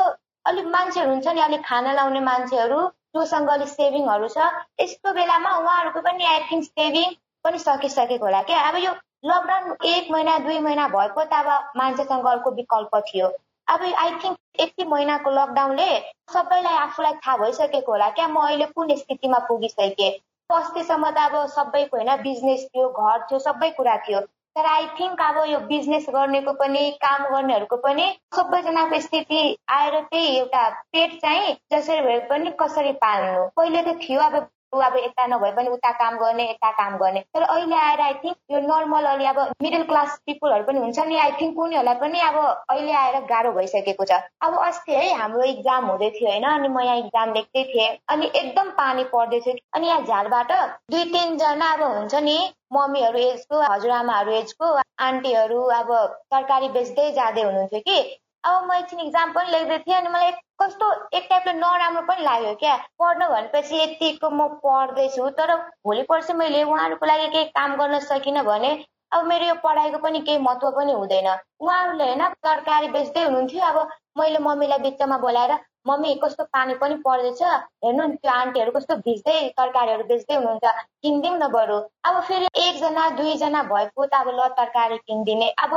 [0.47, 2.81] अलिक मान्छेहरू हुन्छ नि अलिक खाना लाउने मान्छेहरू।
[3.15, 4.49] जोसँग अलिक सेभिङहरू छ
[4.81, 8.93] यस्तो बेलामा उहाँहरूको पनि आई थिङ्क सेभिङ पनि सकिसकेको होला क्या। अब यो
[9.25, 13.29] लकडाउन एक महिना दुई महिना भएको त अब मान्छेसँग अर्को विकल्प थियो।
[13.69, 15.89] अब आई थिङ्क यति महिनाको लकडाउनले
[16.33, 20.13] सबैलाई आफूलाई थाहा भइसकेको होला क्या। म अहिले कुन स्थितिमा पुगिसकेँ?
[20.51, 24.21] अस्तिसम्म त अब सबैको होइन बिजनेस थियो घर थियो सबै कुरा थियो।
[24.57, 29.39] तर आई थिङ्क अब यो बिजनेस गर्नेको पनि काम गर्नेहरूको पनि सबैजनाको स्थिति
[29.77, 33.47] आएर त्यही एउटा पेट चाहिँ जसरी भए पनि कसरी पाल्नु?
[33.57, 34.37] पहिले त थियो अब
[34.81, 38.37] अब यता नभए पनि उता काम गर्ने यता काम गर्ने तर अहिले आएर आई थिङ्क
[38.53, 42.37] यो नर्मल अलि अब मिडल क्लास पिपुलहरू पनि हुन्छ नि आई थिङ्क उनीहरूलाई पनि अब
[42.37, 46.81] अहिले आएर गाह्रो भइसकेको छ। अब अस्ति है हाम्रो इक्जाम हुँदै थियो होइन अनि म
[46.81, 50.53] यहाँ इक्जाम लेख्दै थिएँ अनि एकदम पानी पर्दै थियो। अनि यहाँ झालबाट
[50.91, 52.39] दुई तिनजना अब हुन्छ नि
[52.73, 54.75] मम्मीहरू एजको हजुरआमाहरू एजको
[55.07, 55.95] आन्टीहरू अब
[56.31, 58.01] तरकारी बेच्दै जाँदै हुनुहुन्थ्यो कि।
[58.45, 60.31] अब म एकछिन इक्जाम पनि लेख्दै थिएँ अनि मलाई
[60.63, 65.55] कस्तो एक टाइपले नराम्रो पनि लाग्यो क्या। पढ्नु भनेपछि यतिको म पढ्दैछु तर
[65.87, 68.73] भोलि पर्सि मैले उहाँहरूको लागि केही काम गर्न सकिनँ भने
[69.13, 71.29] अब मेरो यो पढाइको पनि केही महत्त्व पनि हुँदैन।
[71.61, 75.53] उहाँहरूले होइन तरकारी बेच्दै हुनुहुन्थ्यो। अब मैले मम्मीलाई बिचमा बोलाएर
[75.87, 80.65] मम्मी कस्तो पानी पनि पर्दैछ। हेर्नु नि त्यो आन्टीहरू कस्तो भिज्दै तरकारीहरू बेच्दै हुनुहुन्छ।
[81.03, 85.73] किनिदिउँ न बरु। अब फेरि एकजना दुईजना भएको त अब ल तरकारी किनिदिने। अब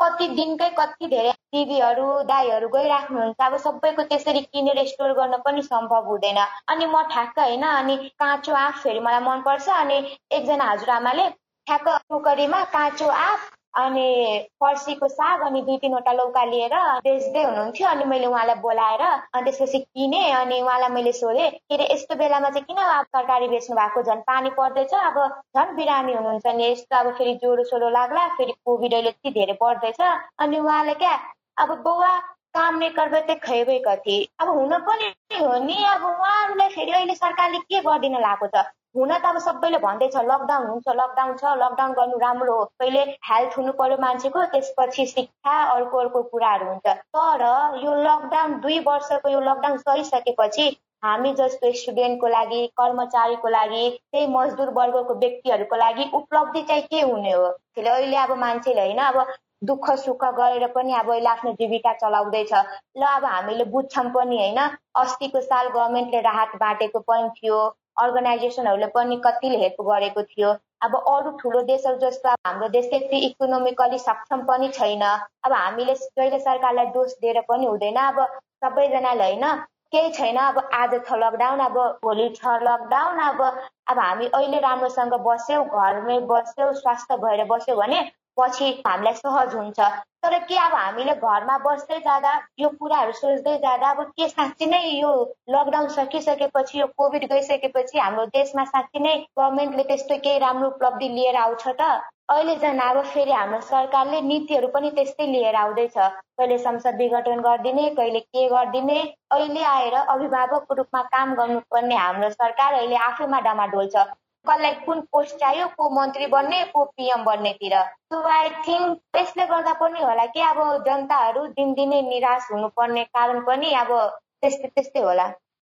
[0.00, 6.08] कति दिनकै कति धेरै दिदीहरू दाईहरू गइराख्नुहुन्छ। अब सबैको त्यसरी किनेर स्टोर गर्न पनि सम्भव
[6.08, 9.96] हुँदैन। अनि म ठ्याक्क होइन अनि काँचो आँप फेरि मलाई मनपर्छ। अनि
[10.32, 11.28] एकजना हजुरआमाले
[11.66, 13.40] ठ्याक्क टोकरीमा काँचो आँप
[13.74, 19.44] अनि फर्सीको साग अनि दुई तिनवटा लौका लिएर बेच्दै हुनुहुन्थ्यो। अनि मैले उहाँलाई बोलाएर अनि
[19.44, 23.76] त्यसपछि किने अनि उहाँलाई मैले सोधेँ के अरे यस्तो बेलामा चाहिँ किन अब तरकारी बेच्नु
[23.76, 24.02] भएको?
[24.02, 25.18] झन् पानी पर्दैछ अब
[25.56, 29.56] झन् बिरामी हुनुहुन्छ नि। यस्तो अब फेरि ज्वरो सोरो लाग्ला फेरि कोभिड अहिले यति धेरै
[29.62, 30.00] बढ्दैछ।
[30.40, 31.14] अनि उहाँले क्या
[31.62, 32.12] अब बौवा
[32.54, 37.58] काम नहीं करबे खैबै कति अब हुन पनि हो नि अब उहाँहरूलाई फेरि अहिले सरकारले
[37.64, 38.64] के गरिदिन लागेको छ
[38.96, 43.58] हुन त अब सबैले भन्दैछ लकडाउन हुन्छ लकडाउन छ लकडाउन गर्नु राम्रो हो पहिले हेल्थ
[43.58, 47.44] हुनु पर्यो मान्छेको त्यसपछि शिक्षा अर्को अर्को कुराहरू हुन्छ तर
[47.80, 50.66] यो लकडाउन दुई वर्षको यो लकडाउन सरिसकेपछि
[51.04, 57.32] हामी जस्तो स्टुडेन्टको लागि कर्मचारीको लागि त्यही मजदुर वर्गको व्यक्तिहरूको लागि उपलब्धि चाहिँ के हुने
[57.32, 57.46] हो
[57.78, 59.22] अहिले अब मान्छेले होइन अब
[59.62, 62.52] दुःख सुख गरेर पनि अब अहिले आफ्नो जीविका चलाउँदैछ।
[62.96, 64.58] ल अब हामीले बुझ्छौँ पनि होइन
[64.96, 67.58] अस्तिको साल गभर्मेन्टले राहत बाँडेको पनि थियो
[68.00, 70.50] अर्गनाइजेसनहरूले पनि कतिले हेल्प गरेको थियो।
[70.82, 75.02] अब अरू ठुलो देशहरू जस्तो हाम्रो देश त्यति इकोनोमिकली सक्षम पनि छैन।
[75.44, 78.20] अब हामीले जहिले सरकारलाई दोष दिएर पनि हुँदैन। अब
[78.64, 79.44] सबैजनाले होइन
[79.92, 83.42] केही छैन। अब आज छ लकडाउन अब भोलि छ लकडाउन अब
[83.90, 88.00] अब हामी अहिले राम्रोसँग बस्यौँ घरमै बस्यौँ स्वास्थ्य भएर बस्यौँ भने
[88.36, 89.80] पछि हामीलाई सहज हुन्छ।
[90.22, 94.80] तर के अब हामीले घरमा बस्दै जाँदा यो कुराहरू सोच्दै जाँदा अब के साँच्ची नै
[94.84, 95.12] यो
[95.50, 101.36] लकडाउन सकिसकेपछि यो कोभिड गइसकेपछि हाम्रो देशमा साँच्ची नै गभर्मेन्टले त्यस्तो केही राम्रो उपलब्धि लिएर
[101.36, 101.90] आउँछ त।
[102.30, 107.88] अहिले झन् अब फेरि हाम्रो सरकारले नीतिहरू पनि त्यस्तै लिएर आउँदैछ। कहिले संसद विघटन गरिदिने
[107.96, 109.00] कहिले के गरिदिने
[109.32, 114.06] अहिले आएर अभिभावकको रूपमा काम गर्नुपर्ने हाम्रो सरकार अहिले आफैमा डमाडोल छ।
[114.48, 117.74] कसलाई कुन पोस्ट चाहियो को मन्त्री बन्ने को पिएम बन्नेतिर।
[118.12, 123.72] सो आई थिङ्क त्यसले गर्दा पनि होला कि अब जनताहरू दिनदिनै निराश हुनुपर्ने कारण पनि
[123.82, 123.94] अब
[124.40, 125.28] त्यस्तै त्यस्तै होला।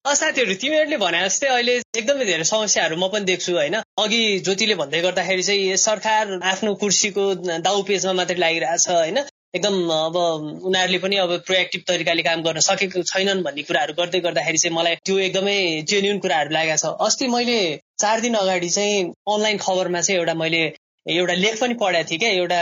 [0.05, 3.75] साथीहरू तिमीहरूले भने जस्तै अहिले एकदमै धेरै समस्याहरू म पनि देख्छु होइन?
[4.03, 7.23] अघि ज्योतिले भन्दै गर्दाखेरि चाहिँ सरकार आफ्नो कुर्सीको
[7.67, 9.23] दाउ पेजमा मात्रै लागिरहेछ होइन?
[9.53, 10.15] एकदम अब
[10.65, 14.95] उनीहरूले पनि अब प्रोएक्टिभ तरिकाले काम गर्न सकेको छैनन् भन्ने कुराहरू गर्दै गर्दाखेरि चाहिँ मलाई
[15.05, 15.57] त्यो एकदमै
[15.91, 17.57] जेन्युन कुराहरू लागेको छ। अस्ति मैले
[18.01, 20.63] चार दिन अगाडि चाहिँ अनलाइन खबरमा चाहिँ एउटा मैले
[21.05, 22.59] एउटा लेख पनि पढाएको थिएँ क्या एउटा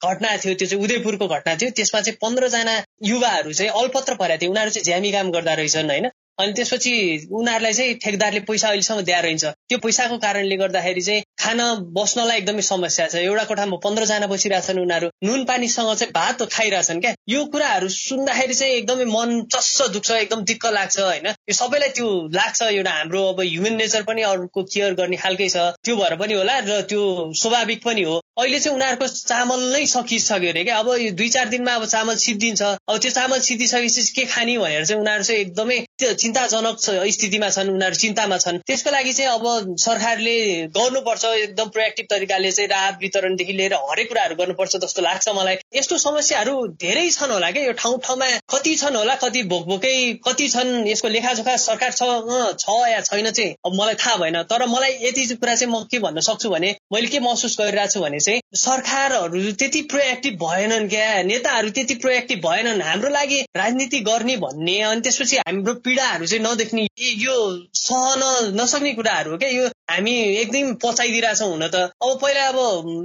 [0.00, 2.74] घटना थियो त्यो चाहिँ उदयपुरको घटना थियो। त्यसमा चाहिँ पन्ध्रजना
[3.04, 6.10] युवाहरू चाहिँ अल्पत्र परेका थिए। उनीहरू चाहिँ झ्यामी काम गर्दा रहेछन् होइन?
[6.40, 6.92] अनि त्यसपछि
[7.30, 11.60] उनीहरूलाई चाहिँ ठेकदारले पैसा अहिलेसम्म दिएर रहन्छ त्यो पैसाको कारणले गर्दाखेरि चाहिँ खान
[11.96, 17.14] बस्नलाई एकदमै समस्या छ। एउटा कोठामा पन्ध्रजना बसिरहेछन् उनीहरू। नुन पानीसँग चाहिँ भात खाइरहेछन् क्या।
[17.28, 21.26] यो कुराहरू सुन्दाखेरि चाहिँ एकदमै मन चस्स दुख्छ एकदम दिक्क लाग्छ होइन?
[21.26, 25.56] यो सबैलाई त्यो लाग्छ। एउटा हाम्रो अब ह्युमन नेचर पनि अरूको केयर गर्ने खालकै छ।
[25.80, 30.50] त्यो भएर पनि होला र त्यो स्वाभाविक पनि हो। अहिले चाहिँ उनीहरूको चामल नै सकिसक्यो
[30.50, 34.56] अरे क्या। अब दुई चार दिनमा अब चामल सिद्धिन्छ। अब त्यो चामल सिद्धिसकेपछि के खाने
[34.58, 35.78] भनेर चाहिँ उनीहरू चाहिँ एकदमै
[36.22, 36.78] चिन्ताजनक
[37.16, 40.36] स्थितिमा छन् उनीहरू चिन्तामा छन्। त्यसको लागि चाहिँ अब सरकारले
[40.76, 45.98] गर्नुपर्छ एकदम प्रोएक्टिभ तरिकाले चाहिँ राहत वितरणदेखि लिएर हरेक कुराहरू गर्नुपर्छ जस्तो लाग्छ मलाई। यस्तो
[45.98, 49.94] समस्याहरू धेरै छन् होला क्या। यो ठाउँ ठाउँमा कति छन् होला कति भोकभोकै
[50.28, 54.98] कति छन् यसको लेखाजोखा सरकार छ या छैन चाहिँ अब मलाई थाहा भएन। तर मलाई
[55.02, 58.40] यति कुरा चाहिँ म के भन्न सक्छु भने मैले के महसुस गरिरहेको छु भने चाहिँ
[58.56, 61.10] सरकारहरू त्यति प्रोएक्टिभ भएनन् क्या?
[61.32, 66.42] नेताहरू त्यति प्रोएक्टिभ भएनन्। हाम्रो लागि राजनीति गर्ने भन्ने अनि त्यसपछि हाम्रो पीडा कुराहरू चाहिँ
[66.44, 67.34] नदेख्ने यो
[67.74, 68.22] सहन
[68.60, 69.48] नसक्ने कुराहरू हो क्या?
[69.48, 72.58] यो हामी एकदम पचाइदिइरहेछौँ हुन त। अब पहिला अब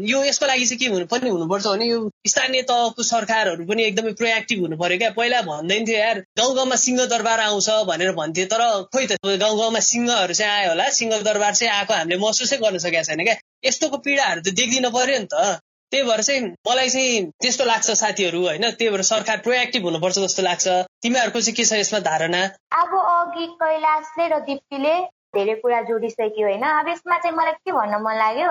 [0.09, 4.11] यो यसको लागि चाहिँ के हुनु पनि हुनुपर्छ भने यो स्थानीय तहको सरकारहरू पनि एकदमै
[4.21, 5.09] प्रोएक्टिभ हुनु पर्यो क्या?
[5.19, 9.57] पहिला भन्दैन थियो यार गाउँ गाउँमा सिंह दरबार आउँछ भनेर भन्थे तर खोइ त गाउँ
[9.59, 13.35] गाउँमा सिंहहरू चाहिँ आयो होला। सिंह दरबार चाहिँ आएको हामीले महसुसै गर्न सकेका छैन क्या?
[13.63, 15.59] यस्तोको पीडाहरू त देखिदिन पर्यो नि त।
[15.91, 18.69] त्यही भएर चाहिँ मलाई चाहिँ त्यस्तो लाग्छ साथीहरू होइन?
[18.71, 20.67] त्यही भएर सरकार प्रोएक्टिभ हुनुपर्छ जस्तो लाग्छ।
[21.01, 22.41] तिमीहरूको चाहिँ के छ यसमा धारणा?
[22.71, 24.95] अब अघि कैलाशले र दिप्तीले
[25.35, 26.63] धेरै कुरा जोडिसक्यो होइन?
[26.63, 28.49] अब यसमा चाहिँ मलाई के भन्न मन लाग्यो?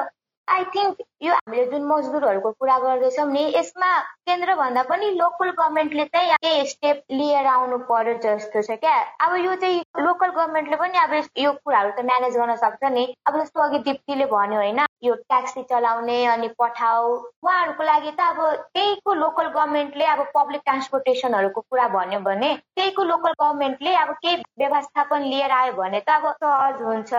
[0.49, 3.89] आई थिङ्क यो हामीले जुन मजदुरहरूको कुरा गर्दैछौँ नि यसमा
[4.29, 9.37] केन्द्र भन्दा पनि लोकल गभर्मेन्टले चाहिँ केही स्टेप लिएर आउनु पर्यो जस्तो छ क्या। अब
[9.45, 13.63] यो चाहिँ लोकल गभर्मेन्टले पनि अब यो कुराहरू त म्यानेज गर्न सक्छ नि। अब जस्तो
[13.63, 18.45] अघि दिप्तीले भन्यो होइन यो ट्याक्सी चलाउने अनि पठाउ उहाँहरूको लागि त अब
[18.77, 25.29] त्यहीको लोकल गभर्मेन्टले अब पब्लिक ट्रान्सपोर्टेसनहरूको कुरा भन्यो भने त्यहीको लोकल गभर्मेन्टले अब केही व्यवस्थापन
[25.33, 27.13] लिएर आयो भने त अब सहज हुन्छ।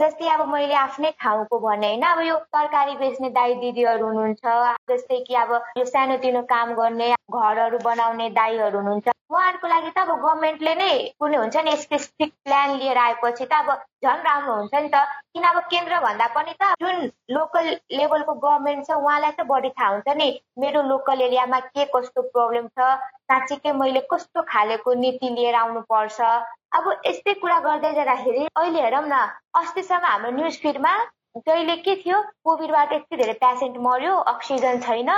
[0.00, 4.44] जस्तै अब मैले आफ्नै ठाउँको भने होइन अब यो तरकारी बेच्ने दाई दिदीहरू हुनुहुन्छ।
[4.90, 10.10] जस्तै कि अब यो सानोतिनो काम गर्ने घरहरू बनाउने दाईहरू हुनुहुन्छ। उहाँहरूको लागि त अब
[10.22, 13.68] गभर्मेन्टले नै कुनै हुन्छ नि स्पेसिफिक प्लान लिएर आएपछि त अब
[14.04, 14.96] झन् राम्रो हुन्छ नि त।
[15.32, 16.96] किन अब केन्द्र भन्दा पनि त जुन
[17.36, 17.68] लोकल
[17.98, 22.66] लेभलको गभर्मेन्ट छ उहाँलाई त बढी थाहा हुन्छ नि। मेरो लोकल एरियामा के कस्तो प्रब्लम
[22.76, 22.90] छ
[23.32, 26.20] साँच्चीकै मैले कस्तो खालेको नीति लिएर आउनुपर्छ।
[26.76, 29.16] अब यस्तै कुरा गर्दै जाँदाखेरि अहिले हेरौँ न
[29.60, 30.92] अस्तिसम्म हाम्रो न्युज फिडमा
[31.36, 35.08] जहिले के थियो कोभिडबाट यति धेरै पेसेन्ट मर्यो अक्सिजन छैन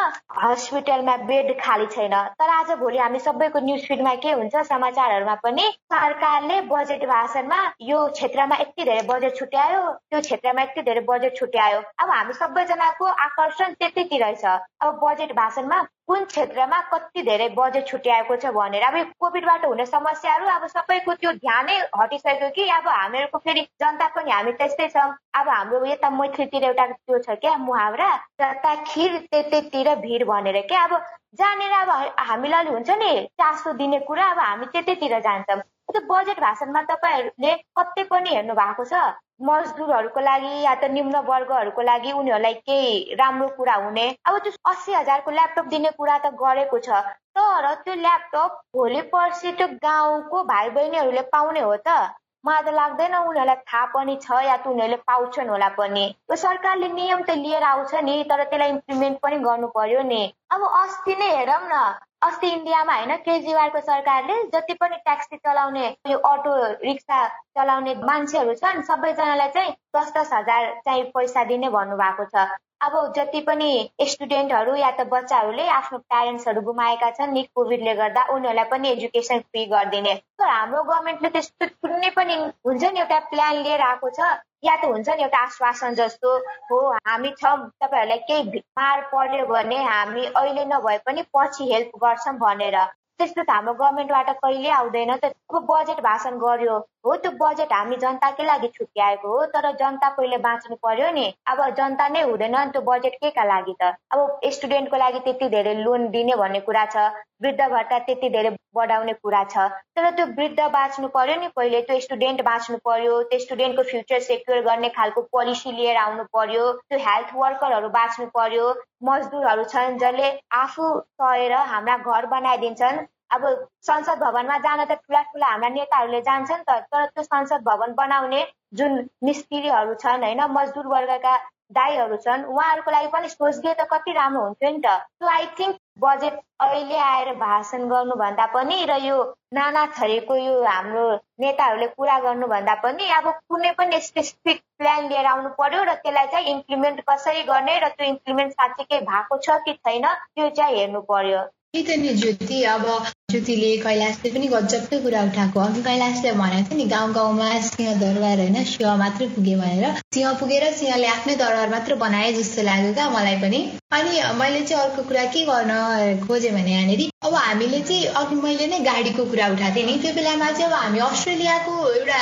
[0.42, 5.64] हस्पिटलमा बेड खाली छैन। तर आज भोलि हामी सबैको न्युज फिडमा के हुन्छ समाचारहरूमा पनि
[5.92, 11.83] सरकारले बजेट भाषणमा यो क्षेत्रमा यति धेरै बजेट छुट्यायो त्यो क्षेत्रमा यति धेरै बजेट छुट्यायो।
[11.98, 18.36] अब हामी सबैजनाको आकर्षण त्यतितिर छ। अब बजेट भाषणमा कुन क्षेत्रमा कति धेरै बजेट छुट्याएको
[18.36, 18.82] छ भनेर?
[18.82, 22.68] अब कोभिडबाट हुने समस्याहरू अब सबैको त्यो ध्यानै हटिसक्यो कि?
[22.70, 25.08] अब हामीहरूको फेरि जनता पनि हामी त्यस्तै छौँ।
[25.40, 30.82] अब हाम्रो यता मैत्रीतिर एउटा त्यो छ क्या मुहावरा जता खिर त्यतैतिर भिड भनेर क्या?
[30.84, 30.92] अब
[31.40, 31.90] जहाँनिर अब
[32.20, 35.60] हामीलाई हुन्छ नि चासो दिने कुरा अब हामी त्यतैतिर जान्छौँ।
[35.92, 39.03] त्यो बजेट भाषणमा तपाईँहरूले कतै पनि हेर्नु भएको छ?
[39.42, 44.07] मजदुरहरूको लागि या त निम्न वर्गहरूको लागि उनीहरूलाई केही राम्रो कुरा हुने?
[44.25, 47.03] अब त्यो अस्सी हजारको ल्यापटप दिने कुरा त गरेको छ।
[47.37, 51.99] तर त्यो ल्यापटप भोलि पर्सि त्यो गाउँको भाइ बहिनीहरूले पाउने हो त।
[52.44, 56.88] मलाई त लाग्दैन उनीहरूलाई थाहा पनि छ या त उनीहरूले पाउँछन् होला पनि। यो सरकारले
[56.88, 61.31] नियम त लिएर आउँछ नि तर त्यसलाई इम्प्लिमेन्ट पनि गर्नु पर्यो नि। अब अस्ति नै
[61.37, 61.85] हेरौँ न
[62.22, 66.53] अस्ति इन्डियामा होइन केजरीवालको सरकारले जति पनि ट्याक्सी चलाउने यो अटो
[66.85, 72.46] रिक्सा चलाउने मान्छेहरू छन् सबैजनालाई चाहिँ दस दस हजार चाहिँ पैसा दिने भन्नुभएको छ।
[72.80, 73.68] अब जति पनि
[74.08, 79.64] स्टुडेन्टहरू या त बच्चाहरूले आफ्नो प्यारेन्ट्सहरू गुमाएका छन् नि कोभिडले गर्दा उनीहरूलाई पनि एजुकेसन फ्री
[79.66, 82.34] गरिदिने। हाम्रो गभर्मेन्टले त्यस्तो कुनै पनि
[82.66, 84.28] हुन्छ नि एउटा प्लान लिएर आएको छ?
[84.64, 86.37] या त हुन्छ नि एउटा आश्वासन जस्तो
[86.70, 92.37] हो हामी छौँ तपाईँहरूलाई केही बिमार पर्यो भने हामी अहिले नभए पनि पछि हेल्प गर्छौँ
[92.38, 92.78] भनेर।
[93.18, 95.33] त्यस्तो त हाम्रो गभर्मेन्टबाट कहिले आउँदैन। त
[95.70, 100.77] बजेट भाषण गर्यो। हो त्यो बजेट हामी जनताकै लागि छुट्याएको हो तर जनता पहिले बाँच्नु
[100.83, 103.94] पर्यो नि। अब जनता नै हुँदैन नि त्यो बजेट के का लागि त?
[104.12, 107.07] अब स्टुडेन्टको लागि त्यति धेरै लोन दिने भन्ने कुरा छ
[107.42, 112.00] वृद्ध भत्ता त्यति धेरै बढाउने कुरा छ। तर त्यो वृद्ध बाँच्नु पर्यो नि पहिले त्यो
[112.00, 117.35] स्टुडेन्ट बाँच्नु पर्यो त्यो स्टुडेन्टको फ्युचर सेक्योर गर्ने खालको पोलिसी लिएर आउनु पर्यो त्यो हेल्थ
[117.37, 118.74] वर्करहरू बाँच्नु पर्यो
[119.05, 120.29] मजदुरहरू छन् जसले
[120.62, 120.88] आफू
[121.20, 123.46] सहेर हाम्रा घर बनाइदिन्छन् अब
[123.82, 128.44] संसद भवनमा जान त ठुला ठुला हाम्रा नेताहरूले जान्छन् त तर त्यो संसद भवन बनाउने
[128.74, 128.92] जुन
[129.24, 131.34] मिस्त्रीहरू छन् होइन मजदुर वर्गका
[131.72, 135.76] दाईहरू छन् उहाँहरूको लागि पनि सोचिदिए त कति राम्रो हुन्थ्यो नि त। सो आई थिङ्क
[135.98, 139.16] बजेट अहिले आएर भाषण गर्नुभन्दा पनि र यो
[139.52, 141.06] नाना थरीको यो हाम्रो
[141.40, 146.54] नेताहरूले कुरा गर्नुभन्दा पनि अब कुनै पनि स्पेसिफिक प्लान लिएर आउनु पर्यो र त्यसलाई चाहिँ
[146.54, 151.44] इम्प्लिमेन्ट कसरी गर्ने र त्यो इम्प्लिमेन्ट साँच्चीकै भएको छ कि छैन त्यो चाहिँ हेर्नु पर्यो।
[151.74, 152.82] नि ज्योति अब
[153.30, 158.38] ज्योतिले कैलाशले पनि गजबकै कुरा उठाएको अघि कैलाशले भनेको थियो नि गाउँ गाउँमा सिंह दरबार
[158.38, 163.08] होइन सिंह मात्रै पुग्यो भनेर। सिंह पुगेर सिंहले आफ्नै दरबार मात्र बनाए जस्तो लाग्यो क्या
[163.10, 163.60] मलाई पनि।
[163.92, 168.66] अनि मैले चाहिँ अर्को कुरा के गर्न खोजेँ भने यहाँनिर अब हामीले चाहिँ अघि मैले
[168.66, 172.20] नै गाडीको कुरा उठाएको थिएँ नि। त्यो बेलामा चाहिँ अब हामी अस्ट्रेलियाको एउटा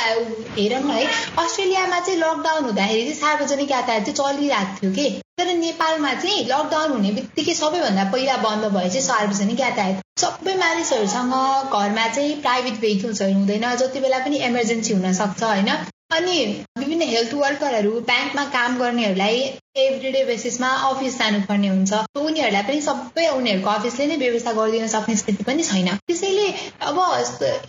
[0.57, 1.05] हेरौँ है
[1.43, 5.22] अस्ट्रेलियामा चाहिँ लकडाउन हुँदाखेरि चाहिँ सार्वजनिक यातायात चाहिँ चलिरहेको थियो कि?
[5.37, 11.33] तर नेपालमा चाहिँ लकडाउन हुने बित्तिकै सबैभन्दा पहिला बन्द भयो चाहिँ सार्वजनिक यातायात। सबै मानिसहरूसँग
[11.73, 15.69] घरमा चाहिँ प्राइभेट भेहिकल्सहरू हुँदैन जति बेला पनि इमर्जेन्सी हुनसक्छ होइन?
[16.13, 16.35] अनि
[16.79, 19.39] विभिन्न हेल्थ वर्करहरू ब्याङ्कमा काम गर्नेहरूलाई
[19.83, 25.43] एभ्रिडे बेसिसमा अफिस जानुपर्ने हुन्छ। उनीहरूलाई पनि सबै उनीहरूको अफिसले नै व्यवस्था गरिदिन सक्ने स्थिति
[25.47, 26.47] पनि छैन। त्यसैले
[26.89, 26.99] अब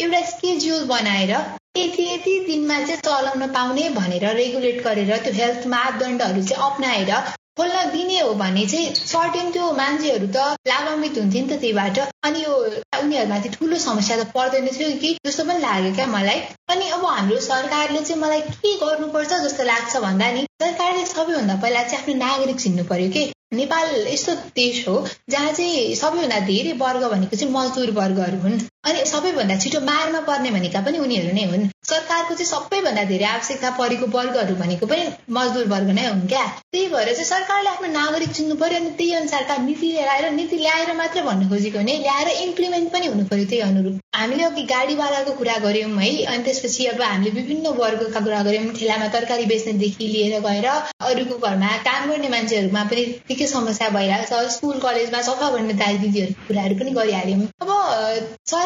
[0.01, 1.33] एउटा स्केड्युल बनाएर
[1.77, 7.15] यति यति दिनमा चाहिँ चलाउन पाउने भनेर रेगुलेट गरेर त्यो हेल्थ मापदण्डहरू चाहिँ अप्नाएर
[7.59, 12.43] खोल्न दिने हो भने चाहिँ सर्टेन त्यो मान्छेहरू त लाभान्वित हुन्थ्यो नि त त्यहीबाट। अनि
[12.43, 12.55] यो
[13.03, 16.41] उनीहरूमाथि ठुलो समस्या त पर्दैन थियो कि जस्तो पनि लाग्यो क्या मलाई।
[16.75, 21.83] अनि अब हाम्रो सरकारले चाहिँ मलाई के गर्नुपर्छ जस्तो लाग्छ भन्दा नि सरकारले सबैभन्दा पहिला
[21.89, 23.25] चाहिँ आफ्नो नागरिक चिन्नु पर्यो कि?
[23.55, 24.97] नेपाल यस्तो देश हो
[25.31, 30.51] जहाँ चाहिँ सबैभन्दा धेरै वर्ग भनेको चाहिँ मजदुर वर्गहरू हुन्। अनि सबैभन्दा छिटो मारमा पर्ने
[30.57, 35.03] भनेका पनि उनीहरू नै हुन्। सरकारको चाहिँ सबैभन्दा धेरै आवश्यकता परेको वर्गहरू भनेको पनि
[35.37, 39.13] मजदुर वर्ग नै हुन् क्या। त्यही भएर चाहिँ सरकारले आफ्नो नागरिक चिन्नु पर्यो अनि त्यही
[39.21, 43.45] अनुसारका नीति लिएर आएर नीति ल्याएर मात्र भन्नु खोजेको भने ल्याएर इम्प्लिमेन्ट पनि हुनु पर्यो
[43.53, 48.43] त्यही अनुरूप। हामीले अघि गाडीवालाको कुरा गऱ्यौँ है अनि त्यसपछि अब हामीले विभिन्न वर्गका कुरा
[48.49, 54.43] गऱ्यौँ ठेलामा तरकारी बेच्नेदेखि लिएर गएर अरूको घरमा काम गर्ने मान्छेहरूमा पनि निकै समस्या भइरहेको
[54.45, 57.71] छ। स्कुल कलेजमा सफा गर्ने दाई दिदीहरूको कुराहरू पनि गरिहाल्यौँ। अब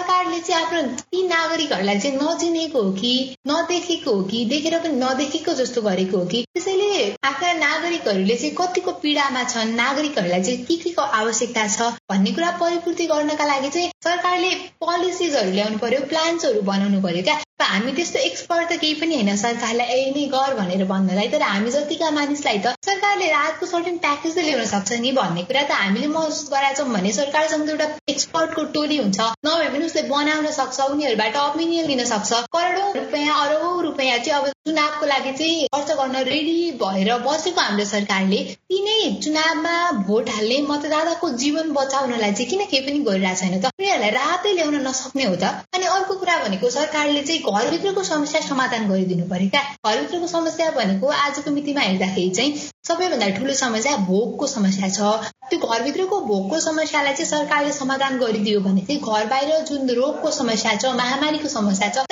[0.09, 3.11] सरकारले चाहिँ आफ्नो ती नागरिकहरूलाई चाहिँ नचिनेको हो कि
[3.49, 8.93] नदेखेको हो कि देखेर पनि नदेखेको जस्तो गरेको हो कि त्यसैले आफ्ना नागरिकहरूले चाहिँ कतिको
[9.03, 13.91] पीडामा छन् नागरिकहरूलाई चाहिँ के के को आवश्यकता छ भन्ने कुरा परिपूर्ति गर्नका लागि चाहिँ
[14.05, 19.37] सरकारले पोलिसिजहरू ल्याउनु पर्यो प्लान्सहरू बनाउनु पर्यो क्या। हामी त्यस्तो एक्सपर्ट त केही पनि होइन।
[19.37, 24.35] सरकारलाई ए नै गर भनेर भन्नलाई। तर हामी जतिका मानिसलाई त सरकारले रातको सर्टेन प्याकेज
[24.35, 28.65] त ल्याउन सक्छ नि भन्ने कुरा त हामीले महसुस गराएको छौँ भने सरकारसँग एउटा एक्सपर्टको
[28.77, 34.19] टोली हुन्छ। नभए पनि उसले बनाउन सक्छ उनीहरूबाट ओपिनियन लिन सक्छ। करोडौँ रुपियाँ अरबौँ रुपियाँ
[34.19, 38.41] चाहिँ अब चुनावको लागि चाहिँ खर्च गर्न रेडी भएर बसेको हाम्रो सरकारले
[38.73, 39.75] तिनै चुनावमा
[40.09, 43.73] भोट हाल्ने मतदाताको जीवन बचाउनलाई चाहिँ किन केही पनि गरिरहेको छैन त?
[43.79, 48.89] उनीहरूलाई रातै ल्याउन नसक्ने हो त। अनि अर्को कुरा भनेको सरकारले चाहिँ घरभित्रको समस्या समाधान
[48.91, 52.53] गरिदिनु पर्यो क्या। घरभित्रको समस्या भनेको आजको मितिमा हेर्दाखेरि चाहिँ
[52.89, 58.81] सबैभन्दा ठुलो समस्या भोगको समस्या छ। त्यो घरभित्रको भोगको समस्यालाई चाहिँ सरकारले समाधान गरिदियो भने
[58.89, 62.07] चाहिँ घर बाहिर जुन रोगको समस्या छ महामारीको समस्या छ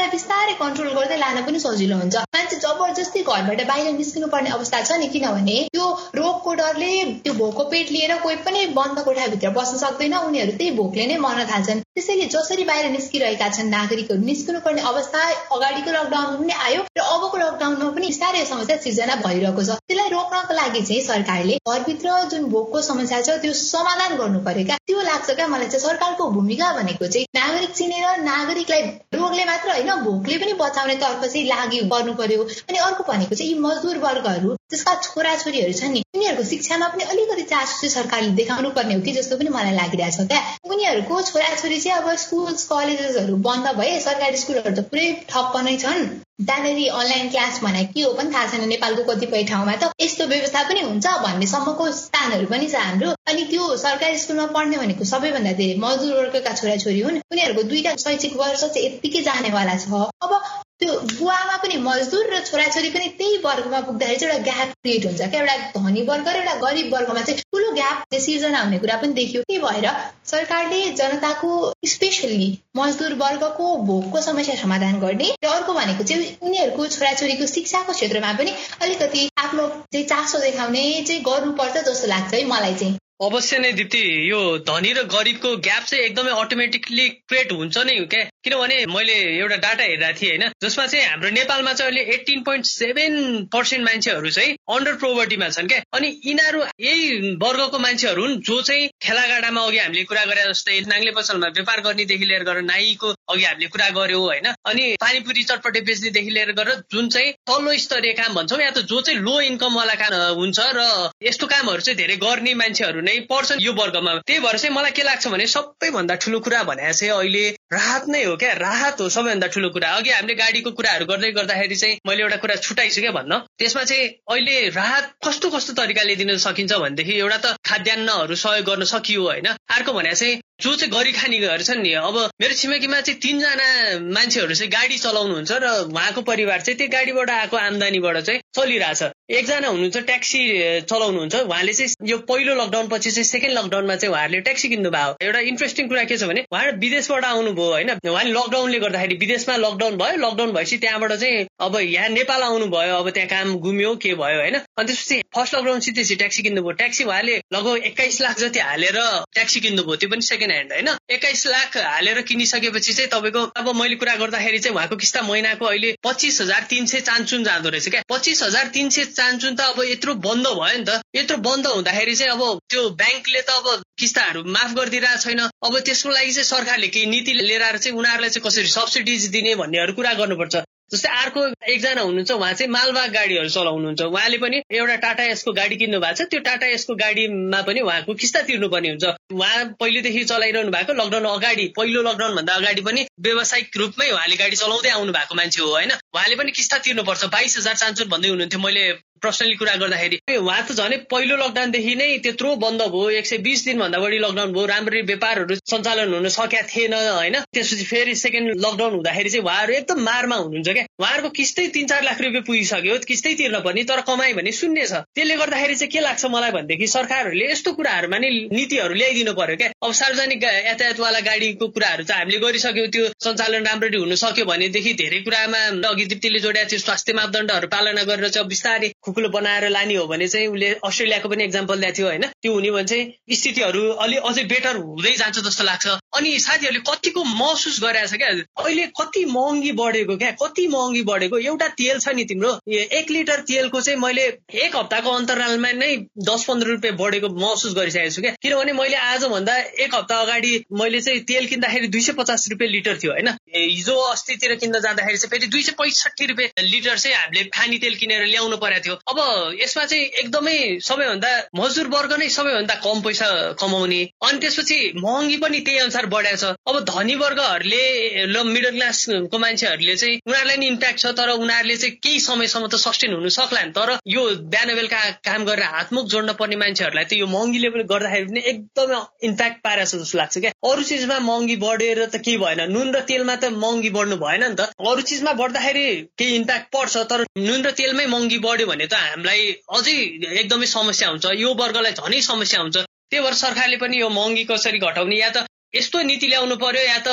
[0.59, 5.09] कन्ट्रोल गर्दै लान पनि सजिलो हुन्छ। मान्छे जबरजस्ती घरबाट बाहिर निस्किनु पर्ने अवस्था छ नि
[5.17, 5.89] किनभने त्यो
[6.21, 6.93] रोगको डरले
[7.25, 11.51] त्यो भोकको पेट लिएर कोही पनि बन्द कोठाभित्र बस्न सक्दैन। उनीहरू त्यही भोकले नै मर्न
[11.53, 15.21] थाल्छन्। त्यसैले जसरी बाहिर निस्किरहेका छन् नागरिकहरू निस्किनु पर्ने अवस्था
[15.57, 20.55] अगाडिको लकडाउनमा पनि आयो र अबको लकडाउनमा पनि बिस्तारै समस्या सिर्जना भइरहेको छ। त्यसलाई रोक्नको
[20.59, 25.37] लागि चाहिँ सरकारले घरभित्र जुन भोकको समस्या छ त्यो समाधान गर्नु पर्यो क्या त्यो लाग्छ
[25.39, 28.83] क्या मलाई चाहिँ सरकारको भूमिका भनेको चाहिँ नागरिक चिनेर नागरिकलाई
[29.17, 33.51] रोगले मात्र होइन भोकले पनि बचाउने तर्फ चाहिँ लागि गर्नु पर्यो। अनि अर्को भनेको चाहिँ
[33.53, 38.77] यी मजदुर वर्गहरू जसका छोराछोरीहरू छन् नि उनीहरूको शिक्षामा पनि अलिकति चासो चाहिँ सरकारले देखाउनु
[38.77, 43.75] पर्ने हो कि जस्तो पनि मलाई लागिरहेछ क्या। उनीहरूको छोराछोरी चाहिँ अब स्कुल कलेजेसहरू बन्द
[43.81, 46.07] भए सरकारी स्कुलहरू त पुरै ठप्प नै छन्।
[46.47, 50.63] त्यहाँनिर अनलाइन क्लास भने के हो पनि थाहा छैन नेपालको कतिपय ठाउँमा। त यस्तो व्यवस्था
[50.69, 55.79] पनि हुन्छ भन्नेसम्मको स्थानहरू पनि छ हाम्रो। अनि त्यो सरकारी स्कुलमा पढ्ने भनेको सबैभन्दा धेरै
[55.81, 60.33] मजदुर वर्गका छोराछोरी हुन्। उनीहरूको दुईटा शैक्षिक वर्ष चाहिँ यत्तिकै जानेवाला छ। अब
[60.81, 65.29] त्यो बुवामा पनि मजदुर र छोराछोरी पनि त्यही वर्गमा पुग्दाखेरि चाहिँ एउटा ग्याप क्रिएट हुन्छ।
[65.35, 69.13] क्या एउटा धनी वर्ग र एउटा गरिब वर्गमा चाहिँ ठुलो ग्याप सिर्जना हुने कुरा पनि
[69.13, 69.87] देखियो। त्यही भएर
[70.33, 71.53] सरकारले जनताको
[71.87, 78.33] स्पेसल्ली मजदुर वर्गको भोगको समस्या समाधान गर्ने र अर्को भनेको चाहिँ उनीहरूको छोराछोरीको शिक्षाको क्षेत्रमा
[78.35, 83.73] पनि अलिकति आफ्नो चाहिँ चासो देखाउने चाहिँ गर्नुपर्छ जस्तो लाग्छ है मलाई चाहिँ। अवश्य नै
[83.73, 88.25] दिप्ती यो धनी र गरिबको ग्याप चाहिँ एकदमै अटोमेटिकली क्रिएट हुन्छ नै क्या?
[88.47, 90.51] किनभने मैले एउटा डाटा हेरेको थिएँ होइन?
[90.63, 93.15] जसमा चाहिँ हाम्रो नेपालमा चाहिँ अहिले एट्टिन पोइन्ट सेभेन
[93.53, 95.81] पर्सेन्ट मान्छेहरू चाहिँ अन्डर प्रोभर्टीमा छन् क्या?
[95.93, 101.11] अनि यिनीहरू यही वर्गको मान्छेहरू हुन् जो चाहिँ ठेलागाडामा अघि हामीले कुरा गरे जस्तै नाङ्ले
[101.11, 104.47] पसलमा व्यापार गर्नेदेखि लिएर गरेर नाईको अघि हामीले कुरा गर्यो होइन?
[104.65, 109.01] अनि पानीपुरी चटपटे बेच्नेदेखि लिएर गरेर जुन चाहिँ तल्लो स्तरीय काम भन्छौँ या त जो
[109.01, 113.73] चाहिँ लो इन्कमवाला काम हुन्छ र यस्तो कामहरू चाहिँ धेरै गर्ने मान्छेहरू नै पर्छन् यो
[113.73, 118.05] वर्गमा। त्यही भएर चाहिँ मलाई के लाग्छ भने सबैभन्दा ठुलो कुरा भने चाहिँ अहिले राहत
[118.09, 118.53] नै हो क्या?
[118.53, 122.55] राहत हो सबैभन्दा ठुलो कुरा। अघि हामीले गाडीको कुराहरू गर्दै गर्दाखेरि चाहिँ मैले एउटा कुरा
[122.63, 127.57] छुट्याइछु क्या भन्न। त्यसमा चाहिँ अहिले राहत कस्तो कस्तो तरिकाले दिन सकिन्छ भनेदेखि एउटा त
[127.67, 132.17] खाद्यान्नहरू सहयोग गर्न सकियो होइन। अर्को भने चाहिँ जो चाहिँ गरी खानेहरू छन् नि अब
[132.41, 133.67] मेरो छिमेकीमा चाहिँ तिनजना
[134.09, 139.03] मान्छेहरू चाहिँ गाडी चलाउनुहुन्छ र उहाँको परिवार चाहिँ त्यो गाडीबाट आएको आम्दानीबाट चाहिँ चलिरहेछ।
[139.37, 140.41] एकजना हुनुहुन्छ ट्याक्सी
[140.89, 145.17] चलाउनुहुन्छ। उहाँले चाहिँ यो पहिलो लकडाउन पछि चाहिँ सेकेन्ड लकडाउनमा चाहिँ उहाँहरूले ट्याक्सी किन्नु भयो
[145.21, 147.91] एउटा इन्ट्रेस्टिङ कुरा के छ भने उहाँहरू विदेशबाट आउनुभयो होइन?
[148.09, 153.11] उहाँले लकडाउनले गर्दाखेरि विदेशमा लकडाउन भयो। लकडाउन भएपछि त्यहाँबाट चाहिँ अब यहाँ नेपाल आउनुभयो। अब
[153.11, 154.57] त्यहाँ काम गुम्यो के भयो होइन?
[154.57, 158.99] अनि त्यसपछि फर्स्ट लकडाउन सिधै ट्याक्सी किन्नुभयो। ट्याक्सी उहाँले लगभग एक्काइस लाख जति हालेर
[159.37, 160.89] ट्याक्सी किन्नुभयो त्यो पनि सेकेन्ड ह्यान्ड होइन?
[161.11, 165.95] एक्काइस लाख हालेर किनिसकेपछि चाहिँ तपाईँको अब मैले कुरा गर्दाखेरि चाहिँ उहाँको किस्ता महिनाको अहिले
[166.05, 169.83] पच्चिस हजार तिन सय चान्चुन जाँदो रहेछ क्या। पच्चिस हजार तिन सय चान्चुन त अब
[169.85, 174.45] यत्रो बन्द भयो नि त। यत्रो बन्द हुँदाखेरि चाहिँ अब त्यो ब्याङ्कले त अब किस्ताहरू
[174.45, 178.69] माफ गरिदिरहेको छैन। अब त्यसको लागि चाहिँ सरकारले केही नीति लिएर चाहिँ उनीहरूलाई चाहिँ कसरी
[178.69, 180.57] सब्सिडिज दिने भन्नेहरू कुरा गर्नुपर्छ।
[180.93, 185.77] जस्तै अर्को एकजना हुनुहुन्छ उहाँ चाहिँ मालबाग गाडीहरू चलाउनुहुन्छ। उहाँले पनि एउटा टाटा एसको गाडी
[185.77, 190.71] किन्नु भएको छ। त्यो टाटा एसको गाडीमा पनि उहाँको किस्ता तिर्नुपर्ने हुन्छ। उहाँ पहिलेदेखि चलाइरहनु
[190.71, 195.35] भएको लकडाउन अगाडि पहिलो लकडाउन भन्दा अगाडि पनि व्यावसायिक रूपमै उहाँले गाडी चलाउँदै आउनु भएको
[195.35, 195.93] मान्छे हो होइन?
[196.15, 198.85] उहाँले पनि किस्ता तिर्नुपर्छ। बाइस हजार चान्चुन भन्दै हुनुहुन्थ्यो। मैले
[199.23, 203.65] पर्सनली कुरा गर्दाखेरि उहाँ त झनै पहिलो लकडाउनदेखि नै त्यत्रो बन्द भयो एक सय बिस
[203.65, 207.37] दिनभन्दा बढी लकडाउन भयो राम्ररी व्यापारहरू सञ्चालन हुन सकेका थिएन होइन?
[207.55, 212.03] त्यसपछि फेरि सेकेन्ड लकडाउन हुँदाखेरि चाहिँ उहाँहरू एकदम मारमा हुनुहुन्छ क्या। उहाँहरूको किस्तै तिन चार
[212.05, 216.01] लाख रुपियाँ पुगिसक्यो किस्तै तिर्न पर्ने तर कमाइ भने शून्य छ। त्यसले गर्दाखेरि चाहिँ के
[216.01, 221.67] लाग्छ मलाई भनेदेखि सरकारहरूले यस्तो कुराहरूमा नै नीतिहरू ल्याइदिनु पर्यो क्या। अब सार्वजनिक यातायातवाला गाडीको
[221.77, 226.65] कुराहरू चाहिँ हामीले गरिसक्यौँ त्यो सञ्चालन राम्ररी हुन सक्यो भनेदेखि धेरै कुरामा अघि दिप्तीले जोड्या
[226.71, 231.29] थियो स्वास्थ्य मापदण्डहरू पालना गरेर चाहिँ बिस्तारै खुकुलो बनाएर लाने हो भने चाहिँ उसले अस्ट्रेलियाको
[231.29, 235.39] पनि इक्जाम्पल दिएको थियो होइन। त्यो हुने भने चाहिँ स्थितिहरू अलि अझै बेटर हुँदै जान्छ
[235.39, 238.29] जस्तो लाग्छ। अनि साथीहरूले कतिको महसुस गरिरहेछ क्या?
[238.59, 240.31] अहिले कति महँगी बढेको क्या?
[240.43, 241.39] कति महँगी बढेको?
[241.39, 245.95] एउटा तेल छ नि तिम्रो। एक लिटर तेलको चाहिँ मैले एक हप्ताको अन्तरालमा नै
[246.27, 251.01] दस पन्ध्र रुपियाँ बढेको महसुस गरिसकेको छु क्या। किनभने मैले आजभन्दा एक हप्ता अगाडि मैले
[251.01, 255.31] चाहिँ तेल किन्दाखेरि दुई सय पचास रुपियाँ लिटर थियो होइन। हिजो अस्तितिर किन्न जाँदाखेरि चाहिँ
[255.31, 259.19] फेरि दुई सय पैँसठी रुपियाँ लिटर चाहिँ हामीले खानी तेल किनेर ल्याउनु परेको थियो। अब
[259.61, 260.57] यसमा चाहिँ एकदमै
[260.89, 263.29] सबैभन्दा मजदुर वर्ग नै सबैभन्दा कम पैसा
[263.61, 269.97] कमाउने। अनि त्यसपछि महँगी पनि त्यही अनुसार बढाएको छ। अब धनी वर्गहरूले मिडल क्लासको मान्छेहरूले
[269.97, 273.73] चाहिँ उनीहरूलाई नि इम्प्याक्ट छ तर उनीहरूले चाहिँ केही समयसम्म त सस्टेन हुनु सक्ला नि।
[273.77, 278.27] तर यो बिहान बेलुका काम गरेर हातमुख जोड्न पर्ने मान्छेहरूलाई त यो महँगीले पनि गर्दाखेरि
[278.27, 282.61] पनि एकदमै इम्प्याक्ट पारेको छ जस्तो लाग्छ क्या। अरू चिजमा महँगी बढेर त केही भएन।
[282.73, 285.87] नुन र तेलमा त महँगी बढ्नु भएन नि त। अरू चिजमा बढ्दाखेरि
[286.19, 289.97] केही इम्प्याक्ट पर्छ तर नुन र तेलमै महँगी बढ्यो भने त हामीलाई अझै
[290.43, 292.77] एकदमै समस्या हुन्छ। यो वर्गलाई झनै समस्या हुन्छ।
[293.11, 296.99] त्यही भएर सरकारले पनि यो महँगी कसरी घटाउने या त यस्तो नीति ल्याउनु पर्यो या
[297.07, 297.09] त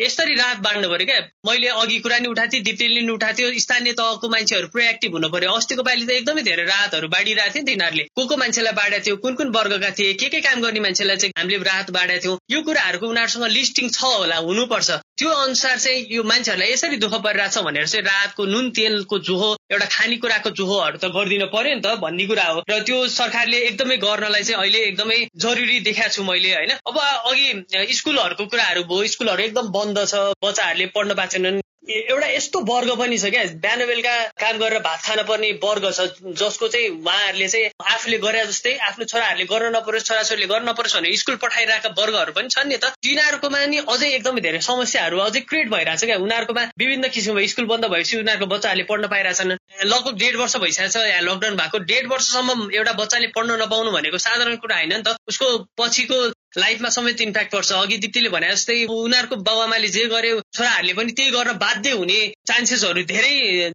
[0.00, 1.20] यसरी राहत बाँड्नु पर्यो क्या?
[1.46, 5.28] मैले अघि कुरा नि उठाएको थिएँ दिप्तीले नि उठाएको थियो स्थानीय तहको मान्छेहरू प्रोएक्टिभ हुनु
[5.34, 9.04] पर्यो। अस्तिको पालि त एकदमै धेरै राहतहरू बाँडिरहेको थियो नि तिनीहरूले। को को मान्छेलाई बाँडेको
[9.06, 12.38] थियो कुन कुन वर्गका थिए के के काम गर्ने मान्छेलाई चाहिँ हामीले राहत बाँडेको थियौँ।
[12.54, 17.58] यो कुराहरूको उनीहरूसँग लिस्टिङ छ होला हुनुपर्छ। त्यो अनुसार चाहिँ यो मान्छेहरूलाई यसरी दुःख परिरहेछ
[17.58, 22.26] भनेर चाहिँ राहतको नुन तेलको जुहो एउटा खानेकुराको जुहोहरू त गरिदिनु पर्यो नि त भन्ने
[22.26, 26.72] कुरा हो। र त्यो सरकारले एकदमै गर्नलाई चाहिँ अहिले एकदमै जरुरी देखाएको छु मैले होइन।
[26.82, 32.90] अब अघि स्कुलहरूको कुराहरू भयो स्कुलहरू एकदम बन्द छ बच्चाहरूले पढ्न पाएनन् एउटा यस्तो वर्ग
[32.98, 37.48] पनि छ क्या। बिहान बेलुका काम गरेर भात खान पर्ने वर्ग छ जसको चाहिँ उहाँहरूले
[37.48, 42.32] चाहिँ आफूले गरे जस्तै आफ्नो छोराहरूले गर्न नपरोस् छोराछोरीले गर्न नपरोस् भनेर स्कुल पठाइरहेका वर्गहरू
[42.32, 46.62] पनि छन् नि त। तिनीहरूकोमा नि अझै एकदमै धेरै समस्याहरू अझै क्रिएट भइरहेछ क्या। उनीहरूकोमा
[46.78, 49.52] विभिन्न किसिमको स्कुल बन्द भएपछि उनीहरूको बच्चाहरूले पढ्न पाइरहेछन्।
[49.84, 54.18] लगभग डेढ वर्ष भइसकेको छ यहाँ लकडाउन भएको। डेढ वर्षसम्म एउटा बच्चाले पढ्न नपाउनु भनेको
[54.24, 56.18] साधारण कुरा होइन नि त। उसको पछिको
[56.58, 61.30] लाइफमा समेत इम्प्याक्ट पर्छ। अघि दिप्तीले भने जस्तै उनीहरूको बाबुआमाले जे गर्यो छोराहरूले पनि त्यही
[61.30, 63.34] गर्न बाध्य हुने चान्सेसहरू धेरै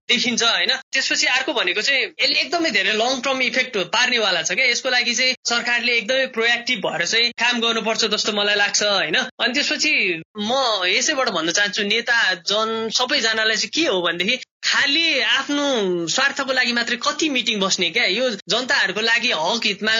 [0.09, 0.71] देखिन्छ होइन?
[0.93, 5.15] त्यसपछि अर्को भनेको चाहिँ यसले एकदमै धेरै लङ टर्म इफेक्ट पार्नेवाला छ क्या। यसको लागि
[5.15, 9.15] चाहिँ सरकारले एकदमै प्रोएक्टिभ भएर चाहिँ काम गर्नुपर्छ जस्तो मलाई लाग्छ होइन?
[9.15, 9.93] अनि त्यसपछि
[10.39, 10.51] म
[10.87, 12.17] यसैबाट भन्न चाहन्छु नेता
[12.51, 15.65] जन सबैजनालाई चाहिँ के हो भनेदेखि खालि आफ्नो
[16.07, 18.05] स्वार्थको लागि मात्रै कति मिटिङ बस्ने क्या?
[18.05, 19.93] यो जनताहरूको लागि हक हितमा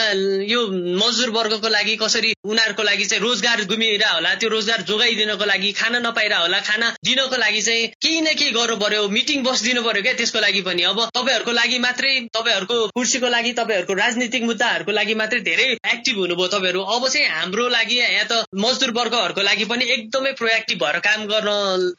[0.46, 0.60] यो
[1.00, 6.00] मजदुर वर्गको लागि कसरी उनीहरूको लागि चाहिँ रोजगार गुमिरह होला त्यो रोजगार जोगाइदिनको लागि खाना
[6.00, 10.14] नपाइरह होला खाना दिनको लागि चाहिँ केही न केही गर्नु पर्यो मिटिङ बसिदिनु पर्यो क्या
[10.20, 15.40] त्यसको लागि पनि। अब तपाईँहरूको लागि मात्रै तपाईँहरूको कुर्सीको लागि तपाईँहरूको राजनीतिक मुद्दाहरूको लागि मात्रै
[15.50, 20.32] धेरै एक्टिभ हुनुभयो तपाईँहरू। अब चाहिँ हाम्रो लागि या त मजदुर वर्गहरूको लागि पनि एकदमै
[20.36, 21.50] प्रोएक्टिभ भएर काम गर्न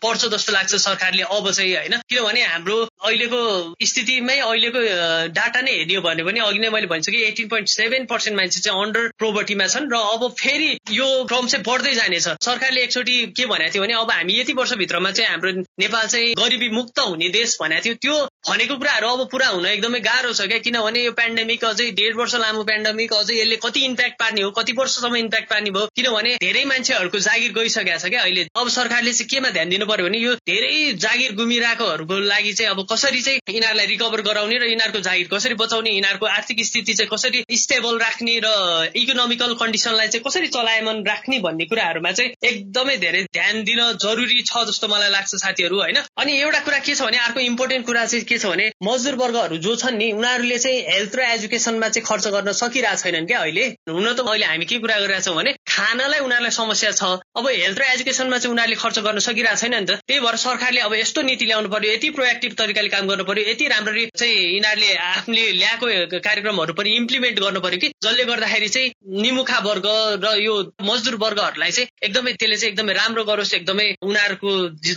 [0.02, 2.00] पर्छ जस्तो लाग्छ सरकारले अब चाहिँ होइन?
[2.08, 2.76] किनभने हाम्रो
[3.06, 3.40] अहिलेको
[3.86, 4.80] स्थितिमै अहिलेको
[5.34, 8.60] डाटा नै हेर्ने हो भने पनि अघि नै मैले भनिसकेँ एटिन पोइन्ट सेभेन पर्सेन्ट मान्छे
[8.60, 13.46] चाहिँ अन्डर प्रोभर्टीमा छन् र अब फेरि यो क्रम चाहिँ बढ्दै जानेछ। सरकारले एकचोटि के
[13.46, 17.56] भनेको थियो भने अब हामी यति वर्षभित्रमा चाहिँ हाम्रो नेपाल चाहिँ गरिबी मुक्त हुने देश
[17.62, 18.16] भनेको थियो। त्यो
[18.48, 22.34] भनेको कुराहरू अब पुरा हुन एकदमै गाह्रो छ क्या किनभने यो पेन्डेमिक अझै डेढ वर्ष
[22.42, 26.64] लामो पेन्डेमिक अझै यसले कति इम्प्याक्ट पार्ने हो कति वर्षसम्म इम्प्याक्ट पार्ने भयो किनभने धेरै
[26.64, 30.34] मान्छेहरूको जागिर गइसकेको छ क्या अहिले। अब सरकारले चाहिँ केमा ध्यान दिनु पर्यो भने यो
[30.48, 35.28] धेरै जागिर गुमिरहेकोहरूको लागि लागि चाहिँ अब कसरी चाहिँ यिनीहरूलाई रिकभर गराउने र यिनीहरूको जागिर
[35.28, 38.48] कसरी बचाउने यिनीहरूको आर्थिक स्थिति चाहिँ कसरी स्टेबल राख्ने र
[38.96, 44.64] इकोनोमिकल कन्डिसनलाई चाहिँ कसरी चलायमान राख्ने भन्ने कुराहरूमा चाहिँ एकदमै धेरै ध्यान दिन जरुरी छ
[44.70, 45.98] जस्तो मलाई लाग्छ साथीहरू होइन?
[46.16, 49.56] अनि एउटा कुरा के छ भने अर्को इम्पोर्टेन्ट कुरा चाहिँ के छ भने मजदुर वर्गहरू
[49.60, 53.66] जो छन् नि उनीहरूले चाहिँ हेल्थ र एजुकेसनमा चाहिँ खर्च गर्न सकिरहेको छैनन् क्या अहिले।
[53.90, 57.02] हुन त अहिले हामी के कुरा गरिरहेछौँ भने खानालाई उनीहरूलाई समस्या छ।
[57.36, 60.80] अब हेल्थ र एजुकेसनमा चाहिँ उनीहरूले खर्च गर्न सकिरहेको छैन नि त। त्यही भएर सरकारले
[60.80, 64.94] अब यस्तो नीति ल्याउनु पर्यो। यति प्रोएक्टिभ तरिकाले काम गर्नु पर्यो। यति राम्ररी चाहिँ यिनीहरूले
[64.94, 65.86] आफूले ल्याएको
[66.22, 69.86] कार्यक्रमहरू पनि इम्प्लिमेन्ट गर्नु पर्यो कि जसले गर्दाखेरि चाहिँ निमुखा वर्ग
[70.22, 70.54] र यो
[70.86, 74.50] मजदुर वर्गहरूलाई चाहिँ एकदमै त्यसले चाहिँ एकदमै राम्रो गरोस् एकदमै उनीहरूको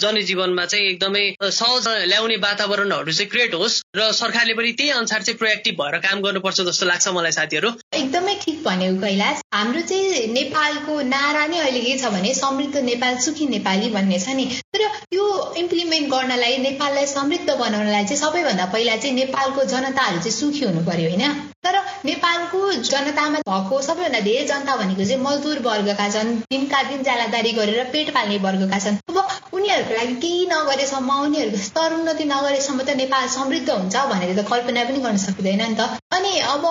[0.03, 5.37] जनजीवनमा चाहिँ एकदमै सहज ल्याउने वातावरणहरू चाहिँ क्रिएट होस् र सरकारले पनि त्यही अनुसार चाहिँ
[5.37, 11.01] प्रोएक्टिभ भएर काम गर्नुपर्छ जस्तो लाग्छ मलाई साथीहरू। एकदमै ठिक भनेको कैलाश। हाम्रो चाहिँ नेपालको
[11.09, 15.25] नारा नै अहिले के छ भने समृद्ध नेपाल सुखी नेपाली भन्ने छ नि। तर यो
[15.57, 21.09] इम्प्लिमेन्ट गर्नलाई नेपाललाई समृद्ध बनाउनलाई चाहिँ सबैभन्दा पहिला चाहिँ नेपालको जनताहरू चाहिँ सुखी हुनु पर्यो
[21.09, 21.33] होइन?
[21.63, 27.51] तर नेपालको जनतामा भएको सबैभन्दा धेरै जनता भनेको चाहिँ मजदुर वर्गका छन् दिनका दिन जालादारी
[27.59, 29.17] गरेर पेट पाल्ने वर्गका छन्। अब
[29.53, 34.99] उनीहरूको लागि केही नगरेसम्म उनीहरूको स्तरोन्नति नगरेसम्म त नेपाल समृद्ध हुन्छ भनेर त कल्पना पनि
[35.07, 36.65] गर्न सकिँदैन नि त। अनि अब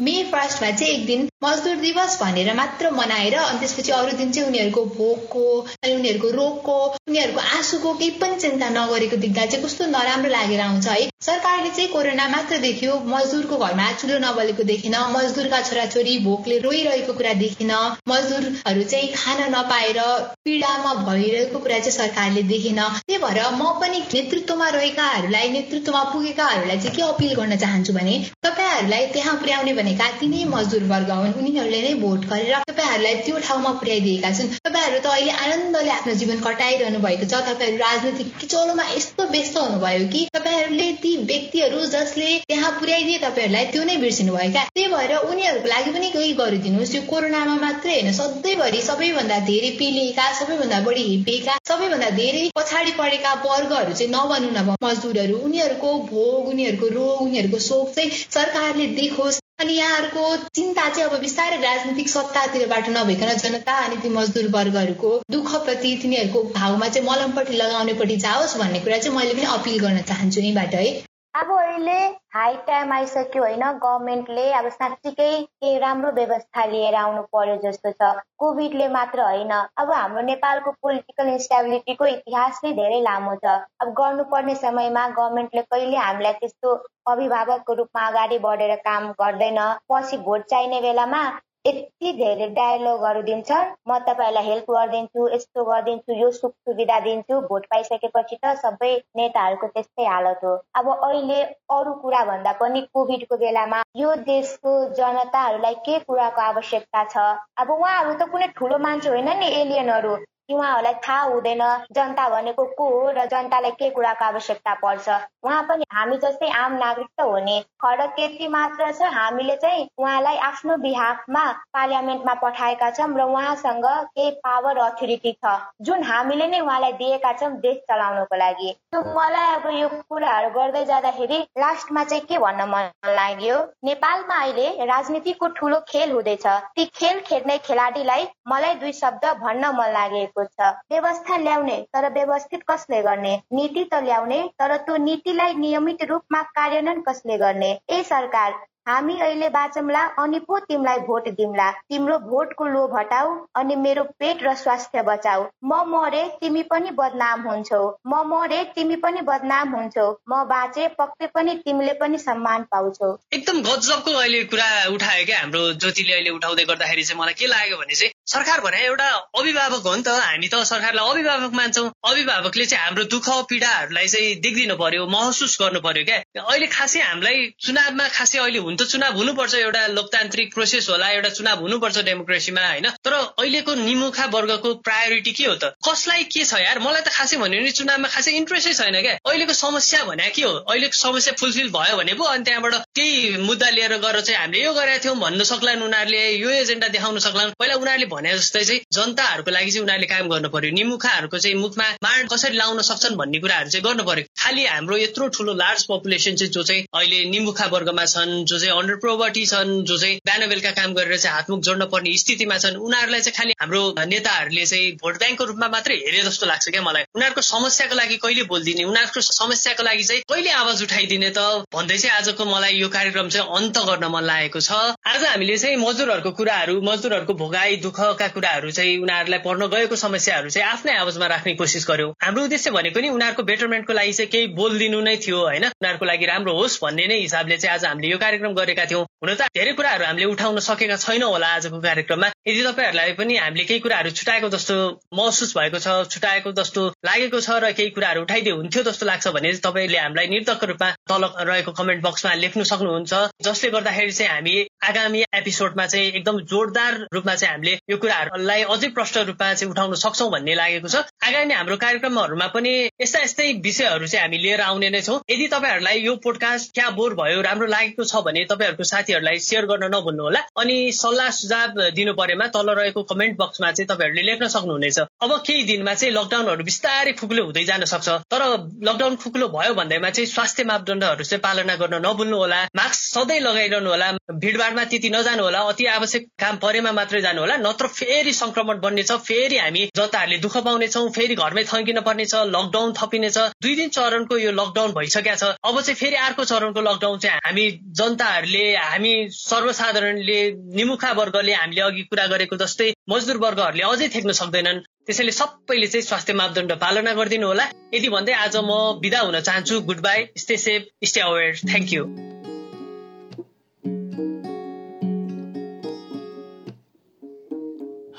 [0.00, 4.48] मे फर्स्टमा चाहिँ एक दिन मजदुर दिवस भनेर मात्र मनाएर अनि त्यसपछि अरू दिन चाहिँ
[4.48, 6.76] उनीहरूको भोकको अनि उनीहरूको रोगको
[7.08, 11.88] उनीहरूको आँसुको केही पनि चिन्ता नगरेको देख्दा चाहिँ कस्तो नराम्रो लागेर आउँछ है। सरकारले चाहिँ
[11.88, 17.72] कोरोना मात्र देखियो मजदुरको घरमा चुलो नबलेको देखिन मजदुरका छोराछोरी भोकले रोइरहेको कुरा देखिन
[18.08, 20.00] मजदुरहरू चाहिँ खान नपाएर
[20.44, 26.96] पीडामा भइरहेको कुरा चाहिँ सरकारले देखिन। त्यही भएर म पनि नेतृत्वमा रहेकाहरूलाई नेतृत्वमा पुगेकाहरूलाई चाहिँ
[26.96, 28.18] के अपिल गर्न चाहन्छु भने
[28.52, 33.70] तपाईँहरूलाई त्यहाँ पुर्याउने भनेका तिनै मजदुर वर्ग हुन्। उनीहरूले नै भोट गरेर तपाईँहरूलाई त्यो ठाउँमा
[33.80, 39.24] पुर्याइदिएका छन्। तपाईँहरू त अहिले आनन्दले आफ्नो जीवन कटाइरहनु भएको छ। तपाईँहरू राजनीतिक किचौलोमा यस्तो
[39.32, 44.64] व्यस्त हुनुभयो कि तपाईँहरूले ती व्यक्तिहरू जसले त्यहाँ पुर्याइदिए तपाईँहरूलाई त्यो नै बिर्सिनु भयो क्या
[44.76, 50.26] त्यही भएर उनीहरूको लागि पनि केही गरिदिनुहोस्। यो कोरोनामा मात्रै होइन। सधैँभरि सबैभन्दा धेरै पिलिएका
[50.40, 56.86] सबैभन्दा बढी हिपेका सबैभन्दा धेरै पछाडि परेका वर्गहरू चाहिँ नबनु नभ मजदुरहरू। उनीहरूको भोग उनीहरूको
[56.98, 58.10] रोग उनीहरूको शोक चाहिँ
[58.42, 60.22] सरकारले देखोस् अनि यहाँहरूको
[60.54, 66.88] चिन्ता चाहिँ अब बिस्तारै राजनीतिक सत्तातिरबाट नभइकन जनता अनि ती मजदुर वर्गहरूको दुःखप्रति तिनीहरूको घाउमा
[66.88, 70.90] चाहिँ मलमपट्टि लगाउनेपट्टि जाओस् भन्ने कुरा चाहिँ मैले पनि अपिल गर्न चाहन्छु यहीँबाट है।
[71.34, 71.92] अब अहिले
[72.34, 78.10] हाई टाइम आइसक्यो होइन गभर्मेन्टले अब साँच्चीकै केही राम्रो व्यवस्था लिएर आउनु पर्यो जस्तो छ।
[78.38, 84.54] कोभिडले मात्र होइन अब हाम्रो नेपालको पोलिटिकल इन्स्टेबिलिटीको इतिहास नै धेरै लामो छ। अब गर्नुपर्ने
[84.64, 86.74] समयमा गभर्मेन्टले कहिले हामीलाई त्यस्तो
[87.06, 91.22] अभिभावकको रूपमा अगाडि बढेर काम गर्दैन पछि भोट चाहिने बेलामा
[91.66, 97.66] यति धेरै डायलगहरू दिन्छन्। म तपाईँहरूलाई हेल्प गरिदिन्छु यस्तो गरिदिन्छु यो सुख सुविधा दिन्छु भोट
[97.66, 101.38] पाइसकेपछि त सबै नेताहरूको त्यस्तै हालत हो। अब अहिले
[101.76, 107.30] अरू कुरा भन्दा पनि कोभिडको बेलामा यो देशको जनताहरूलाई के कुराको आवश्यकता छ?
[107.56, 110.14] अब उहाँहरू त कुनै ठुलो मान्छे होइन नि एलियनहरू।
[110.52, 115.08] उहाँहरूलाई थाहा हुँदैन। जनता भनेको को हो र जनतालाई के कुराको आवश्यकता पर्छ?
[115.44, 119.88] उहाँ पनि हामी जस्तै आम नागरिक त हो नि। फरक यति मात्र छ हामीले चाहिँ
[119.98, 121.44] उहाँलाई आफ्नो बिहाफमा
[121.74, 127.50] पार्लियामेन्टमा पठाएका छौँ र उहाँसँग केही पावर अथोरिटी छ। जुन हामीले नै उहाँलाई दिएका छौँ
[127.60, 133.56] देश चलाउनको लागि। मलाई अब यो कुराहरू गर्दै जाँदाखेरि लास्टमा चाहिँ के भन्न मन लाग्यो?
[133.84, 136.46] नेपालमा अहिले राजनीतिको ठुलो खेल हुँदैछ।
[136.76, 142.62] ती खेल खेल्ने खेलाडीलाई मलाई दुई शब्द भन्न मन लागेको छ। व्यवस्था ल्याउने तर व्यवस्थित
[142.70, 143.36] कसले गर्ने?
[143.52, 147.72] नीति त ल्याउने तर त्यो नीतिलाई नियमित रूपमा कार्यान्वयन कसले गर्ने?
[147.90, 153.74] ए सरकार हामी अहिले बाँचौँला अनि पो तिमीलाई भोट दिउँला तिम्रो भोटको लोभ हटाऊ अनि
[153.76, 159.20] मेरो पेट र स्वास्थ्य बचाऊ। म मरे तिमी पनि बदनाम हुन्छौ। म मरे तिमी पनि
[159.22, 165.24] बदनाम हुन्छौ। म बाँचे पक्कै पनि तिमीले पनि सम्मान पाउँछौ। एकदम गजबको अहिले कुरा उठायो
[165.26, 169.06] क्या हाम्रो ज्योतिले अहिले उठाउँदै गर्दाखेरि चाहिँ मलाई के लाग्यो भने चाहिँ सरकार भने एउटा
[169.38, 174.34] अभिभावक हो नि त। हामी त सरकारलाई अभिभावक मान्छौँ। अभिभावकले चाहिँ हाम्रो दुःख पीडाहरूलाई चाहिँ
[174.40, 179.12] देखिदिनु पर्यो महसुस गर्नु पर्यो क्या। अहिले खासै हामीलाई चुनावमा खासै अहिले हुन त चुनाव
[179.18, 182.86] हुनुपर्छ एउटा लोकतान्त्रिक प्रोसेस होला एउटा चुनाव हुनुपर्छ डेमोक्रेसीमा होइन?
[183.02, 185.74] तर अहिलेको निमुखा वर्गको प्रायोरिटी के हो त?
[185.82, 186.78] कसलाई के छ यार?
[186.78, 190.54] मलाई त खासै भन्यो भने चुनावमा खासै इन्ट्रेस्टै छैन क्या। अहिलेको समस्या भने के हो?
[190.70, 194.72] अहिलेको समस्या फुलफिल भयो भने पो अनि त्यहाँबाट केही मुद्दा लिएर गएर चाहिँ हामीले यो
[194.78, 199.50] गरेका थियौँ भन्न सक्लान् उनीहरूले यो एजेन्डा देखाउन सक्लान्। पहिला उनीहरूले भने जस्तै चाहिँ जनताहरूको
[199.50, 203.70] लागि चाहिँ उनीहरूले काम गर्नु पर्यो। निमुखाहरूको चाहिँ मुखमा माड कसरी लाउन सक्छन् भन्ने कुराहरू
[203.70, 208.04] चाहिँ गर्नु पर्यो। खालि हाम्रो यत्रो ठुलो लार्ज पपुलेसन चाहिँ जो चाहिँ अहिले निमुखा वर्गमा
[208.04, 211.84] छन् जो चाहिँ अन्डर प्रोभर्टी छन् जो चाहिँ बिहान बेलुका काम गरेर चाहिँ हातमुख जोड्न
[211.92, 216.46] पर्ने स्थितिमा छन् उनीहरूलाई चाहिँ खालि हाम्रो नेताहरूले चाहिँ भोट ब्याङ्कको रूपमा मात्रै हेरे जस्तो
[216.46, 221.30] लाग्छ क्या मलाई। उनीहरूको समस्याको लागि कहिले बोलिदिने उनीहरूको समस्याको लागि चाहिँ कहिले आवाज उठाइदिने
[221.30, 221.38] त?
[221.72, 224.70] भन्दै चाहिँ आजको मलाई यो कार्यक्रम चाहिँ अन्त गर्न मन लागेको छ।
[225.06, 230.68] आज हामीले चाहिँ मजदुरहरूको कुराहरू मजदुरहरूको भोगाई दुःखका कुराहरू चाहिँ उनीहरूलाई पर्न गएको समस्याहरू चाहिँ
[230.68, 235.00] आफ्नै आवाजमा राख्ने कोसिस गर्यो। हाम्रो उद्देश्य भनेको नि उनीहरूको बेटरमेन्टको लागि चाहिँ केही बोलिदिनु
[235.00, 235.64] नै थियो होइन?
[235.70, 239.34] उनीहरूको लागि राम्रो होस् भन्ने नै हिसाबले चाहिँ आज हामीले यो कार्यक्रम गरेका थियौँ। हुन
[239.34, 243.80] त धेरै कुराहरू हामीले उठाउन सकेका छैनौँ होला आजको कार्यक्रममा। यदि तपाईँहरूलाई पनि हामीले केही
[243.80, 244.74] कुराहरू छुटाएको जस्तो
[245.14, 249.52] महसुस भएको छ छुटाएको जस्तो लागेको छ र केही कुराहरू उठाइदिए हुन्थ्यो जस्तो लाग्छ भने
[249.62, 253.12] तपाईँले हामीलाई निर्धक रूपमा तल रहेको कमेन्ट बक्समा लेख्नु सक्नुहुन्छ।
[253.46, 258.88] जसले गर्दाखेरि चाहिँ हामी आगामी एपिसोडमा चाहिँ एकदम जोरदार रूपमा चाहिँ हामीले यो कुराहरूलाई अझै
[258.90, 264.06] प्रष्ट रूपमा चाहिँ उठाउन सक्छौँ भन्ने लागेको छ। आगामी हाम्रो कार्यक्रमहरूमा पनि यस्ता यस्तै विषयहरू
[264.06, 268.04] चाहिँ हामी लिएर आउने नै छौँ। यदि तपाईँहरूलाई यो पोडकास्ट क्या बोर भयो राम्रो लागेको
[268.04, 272.70] छ भने तपाईँहरूको साथी साथीहरूलाई सेयर गर्न नभुल्नु होला अनि सल्लाह सुझाव दिनु परेमा तल
[272.72, 277.64] रहेको कमेन्ट बक्समा चाहिँ तपाईँहरूले लेख्न सक्नुहुनेछ। अब केही दिनमा चाहिँ लकडाउनहरू बिस्तारै खुकुलो हुँदै
[277.64, 278.42] जान सक्छ। तर
[278.88, 283.90] लकडाउन खुकुलो भयो भन्दैमा चाहिँ स्वास्थ्य मापदण्डहरू चाहिँ पालना गर्न नभुल्नु होला। मास्क सधैँ लगाइरहनु
[283.90, 288.80] होला। भिडभाडमा त्यति नजानु होला। अति आवश्यक काम परेमा मात्रै जानु होला। नत्र फेरि संक्रमण
[288.80, 294.38] बन्नेछ। फेरि हामी जनताहरूले दुःख पाउनेछौँ। फेरि घरमै थन्किन पर्नेछ। लकडाउन थपिनेछ। दुई दिन चरणको
[294.38, 297.68] यो लकडाउन भइसकेका छ। अब चाहिँ फेरि अर्को चरणको लकडाउन चाहिँ हामी
[298.00, 300.40] जनताहरूले हामी सर्वसाधारणले
[300.80, 306.06] निमुखा वर्गले हामीले अघि कुरा गरेको जस्तै मजदुर वर्गहरूले अझै थेक्न सक्दैनन्। त्यसैले सबैले चाहिँ
[306.06, 307.64] स्वास्थ्य मापदण्ड पालना गरिदिनु होला।
[307.94, 312.04] यति भन्दै आज म विदा हुन चाहन्छु। Good bye stay safe stay aware thank you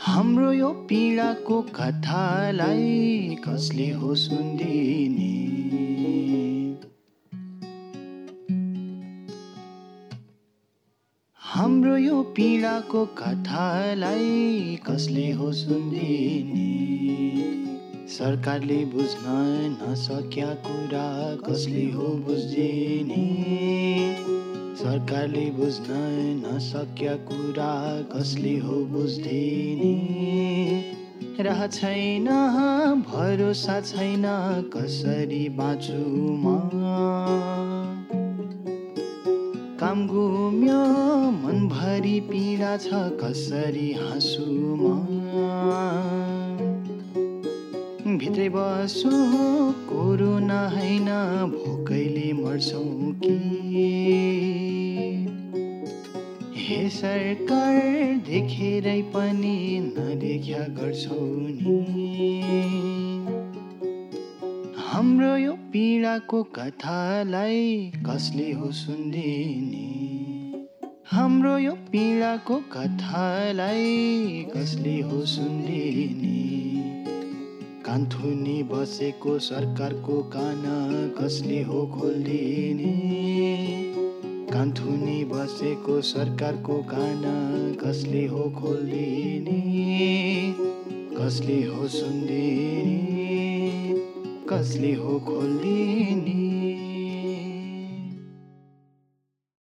[0.05, 5.33] हाम्रो यो पीडाको कथालाई कसले हो सुनिदिने?
[11.53, 16.93] हाम्रो यो पीडाको कथालाई कसले हो सुनिदिने?
[18.07, 19.21] सरकारले बुझ्न
[19.81, 23.45] नसक्या कुरा कसले हो बुझिदिने?
[24.75, 25.85] सरकारले बुझ्न
[26.45, 29.93] नसक्या कुरा कसले हो बुझिदिने?
[31.39, 32.25] राह छैन
[33.13, 34.23] भरोसा छैन
[34.75, 36.69] कसरी बाँचुमा
[39.83, 40.85] काम गुम्यो
[41.31, 44.93] मनभरि पीडा छ कसरी हाँसुमा?
[48.17, 49.09] भित्रै बसु
[49.89, 51.05] कोरोना होइन
[51.53, 53.35] भोकैले मर्छौँ कि?
[56.55, 57.81] हे सरकार
[58.15, 61.83] देखेरै पनि नदेख्या गर्छौ नि।
[64.93, 69.87] हाम्रो यो पीडाको कथालाई कसले हो सुनिदिने?
[71.05, 76.63] हाम्रो यो पीडाको कथालाई कसले हो सुनिदिने?
[77.81, 80.61] कान्थुनी बसेको सरकारको कान
[81.21, 82.93] कसले हो खोलिदिने?
[84.53, 87.21] कान्थुनी बसेको सरकारको कान
[87.83, 89.61] कसले हो खोलिदिने?
[91.17, 93.82] कसले हो सुनिदिने?
[94.53, 96.42] कसले हो खोलिदिने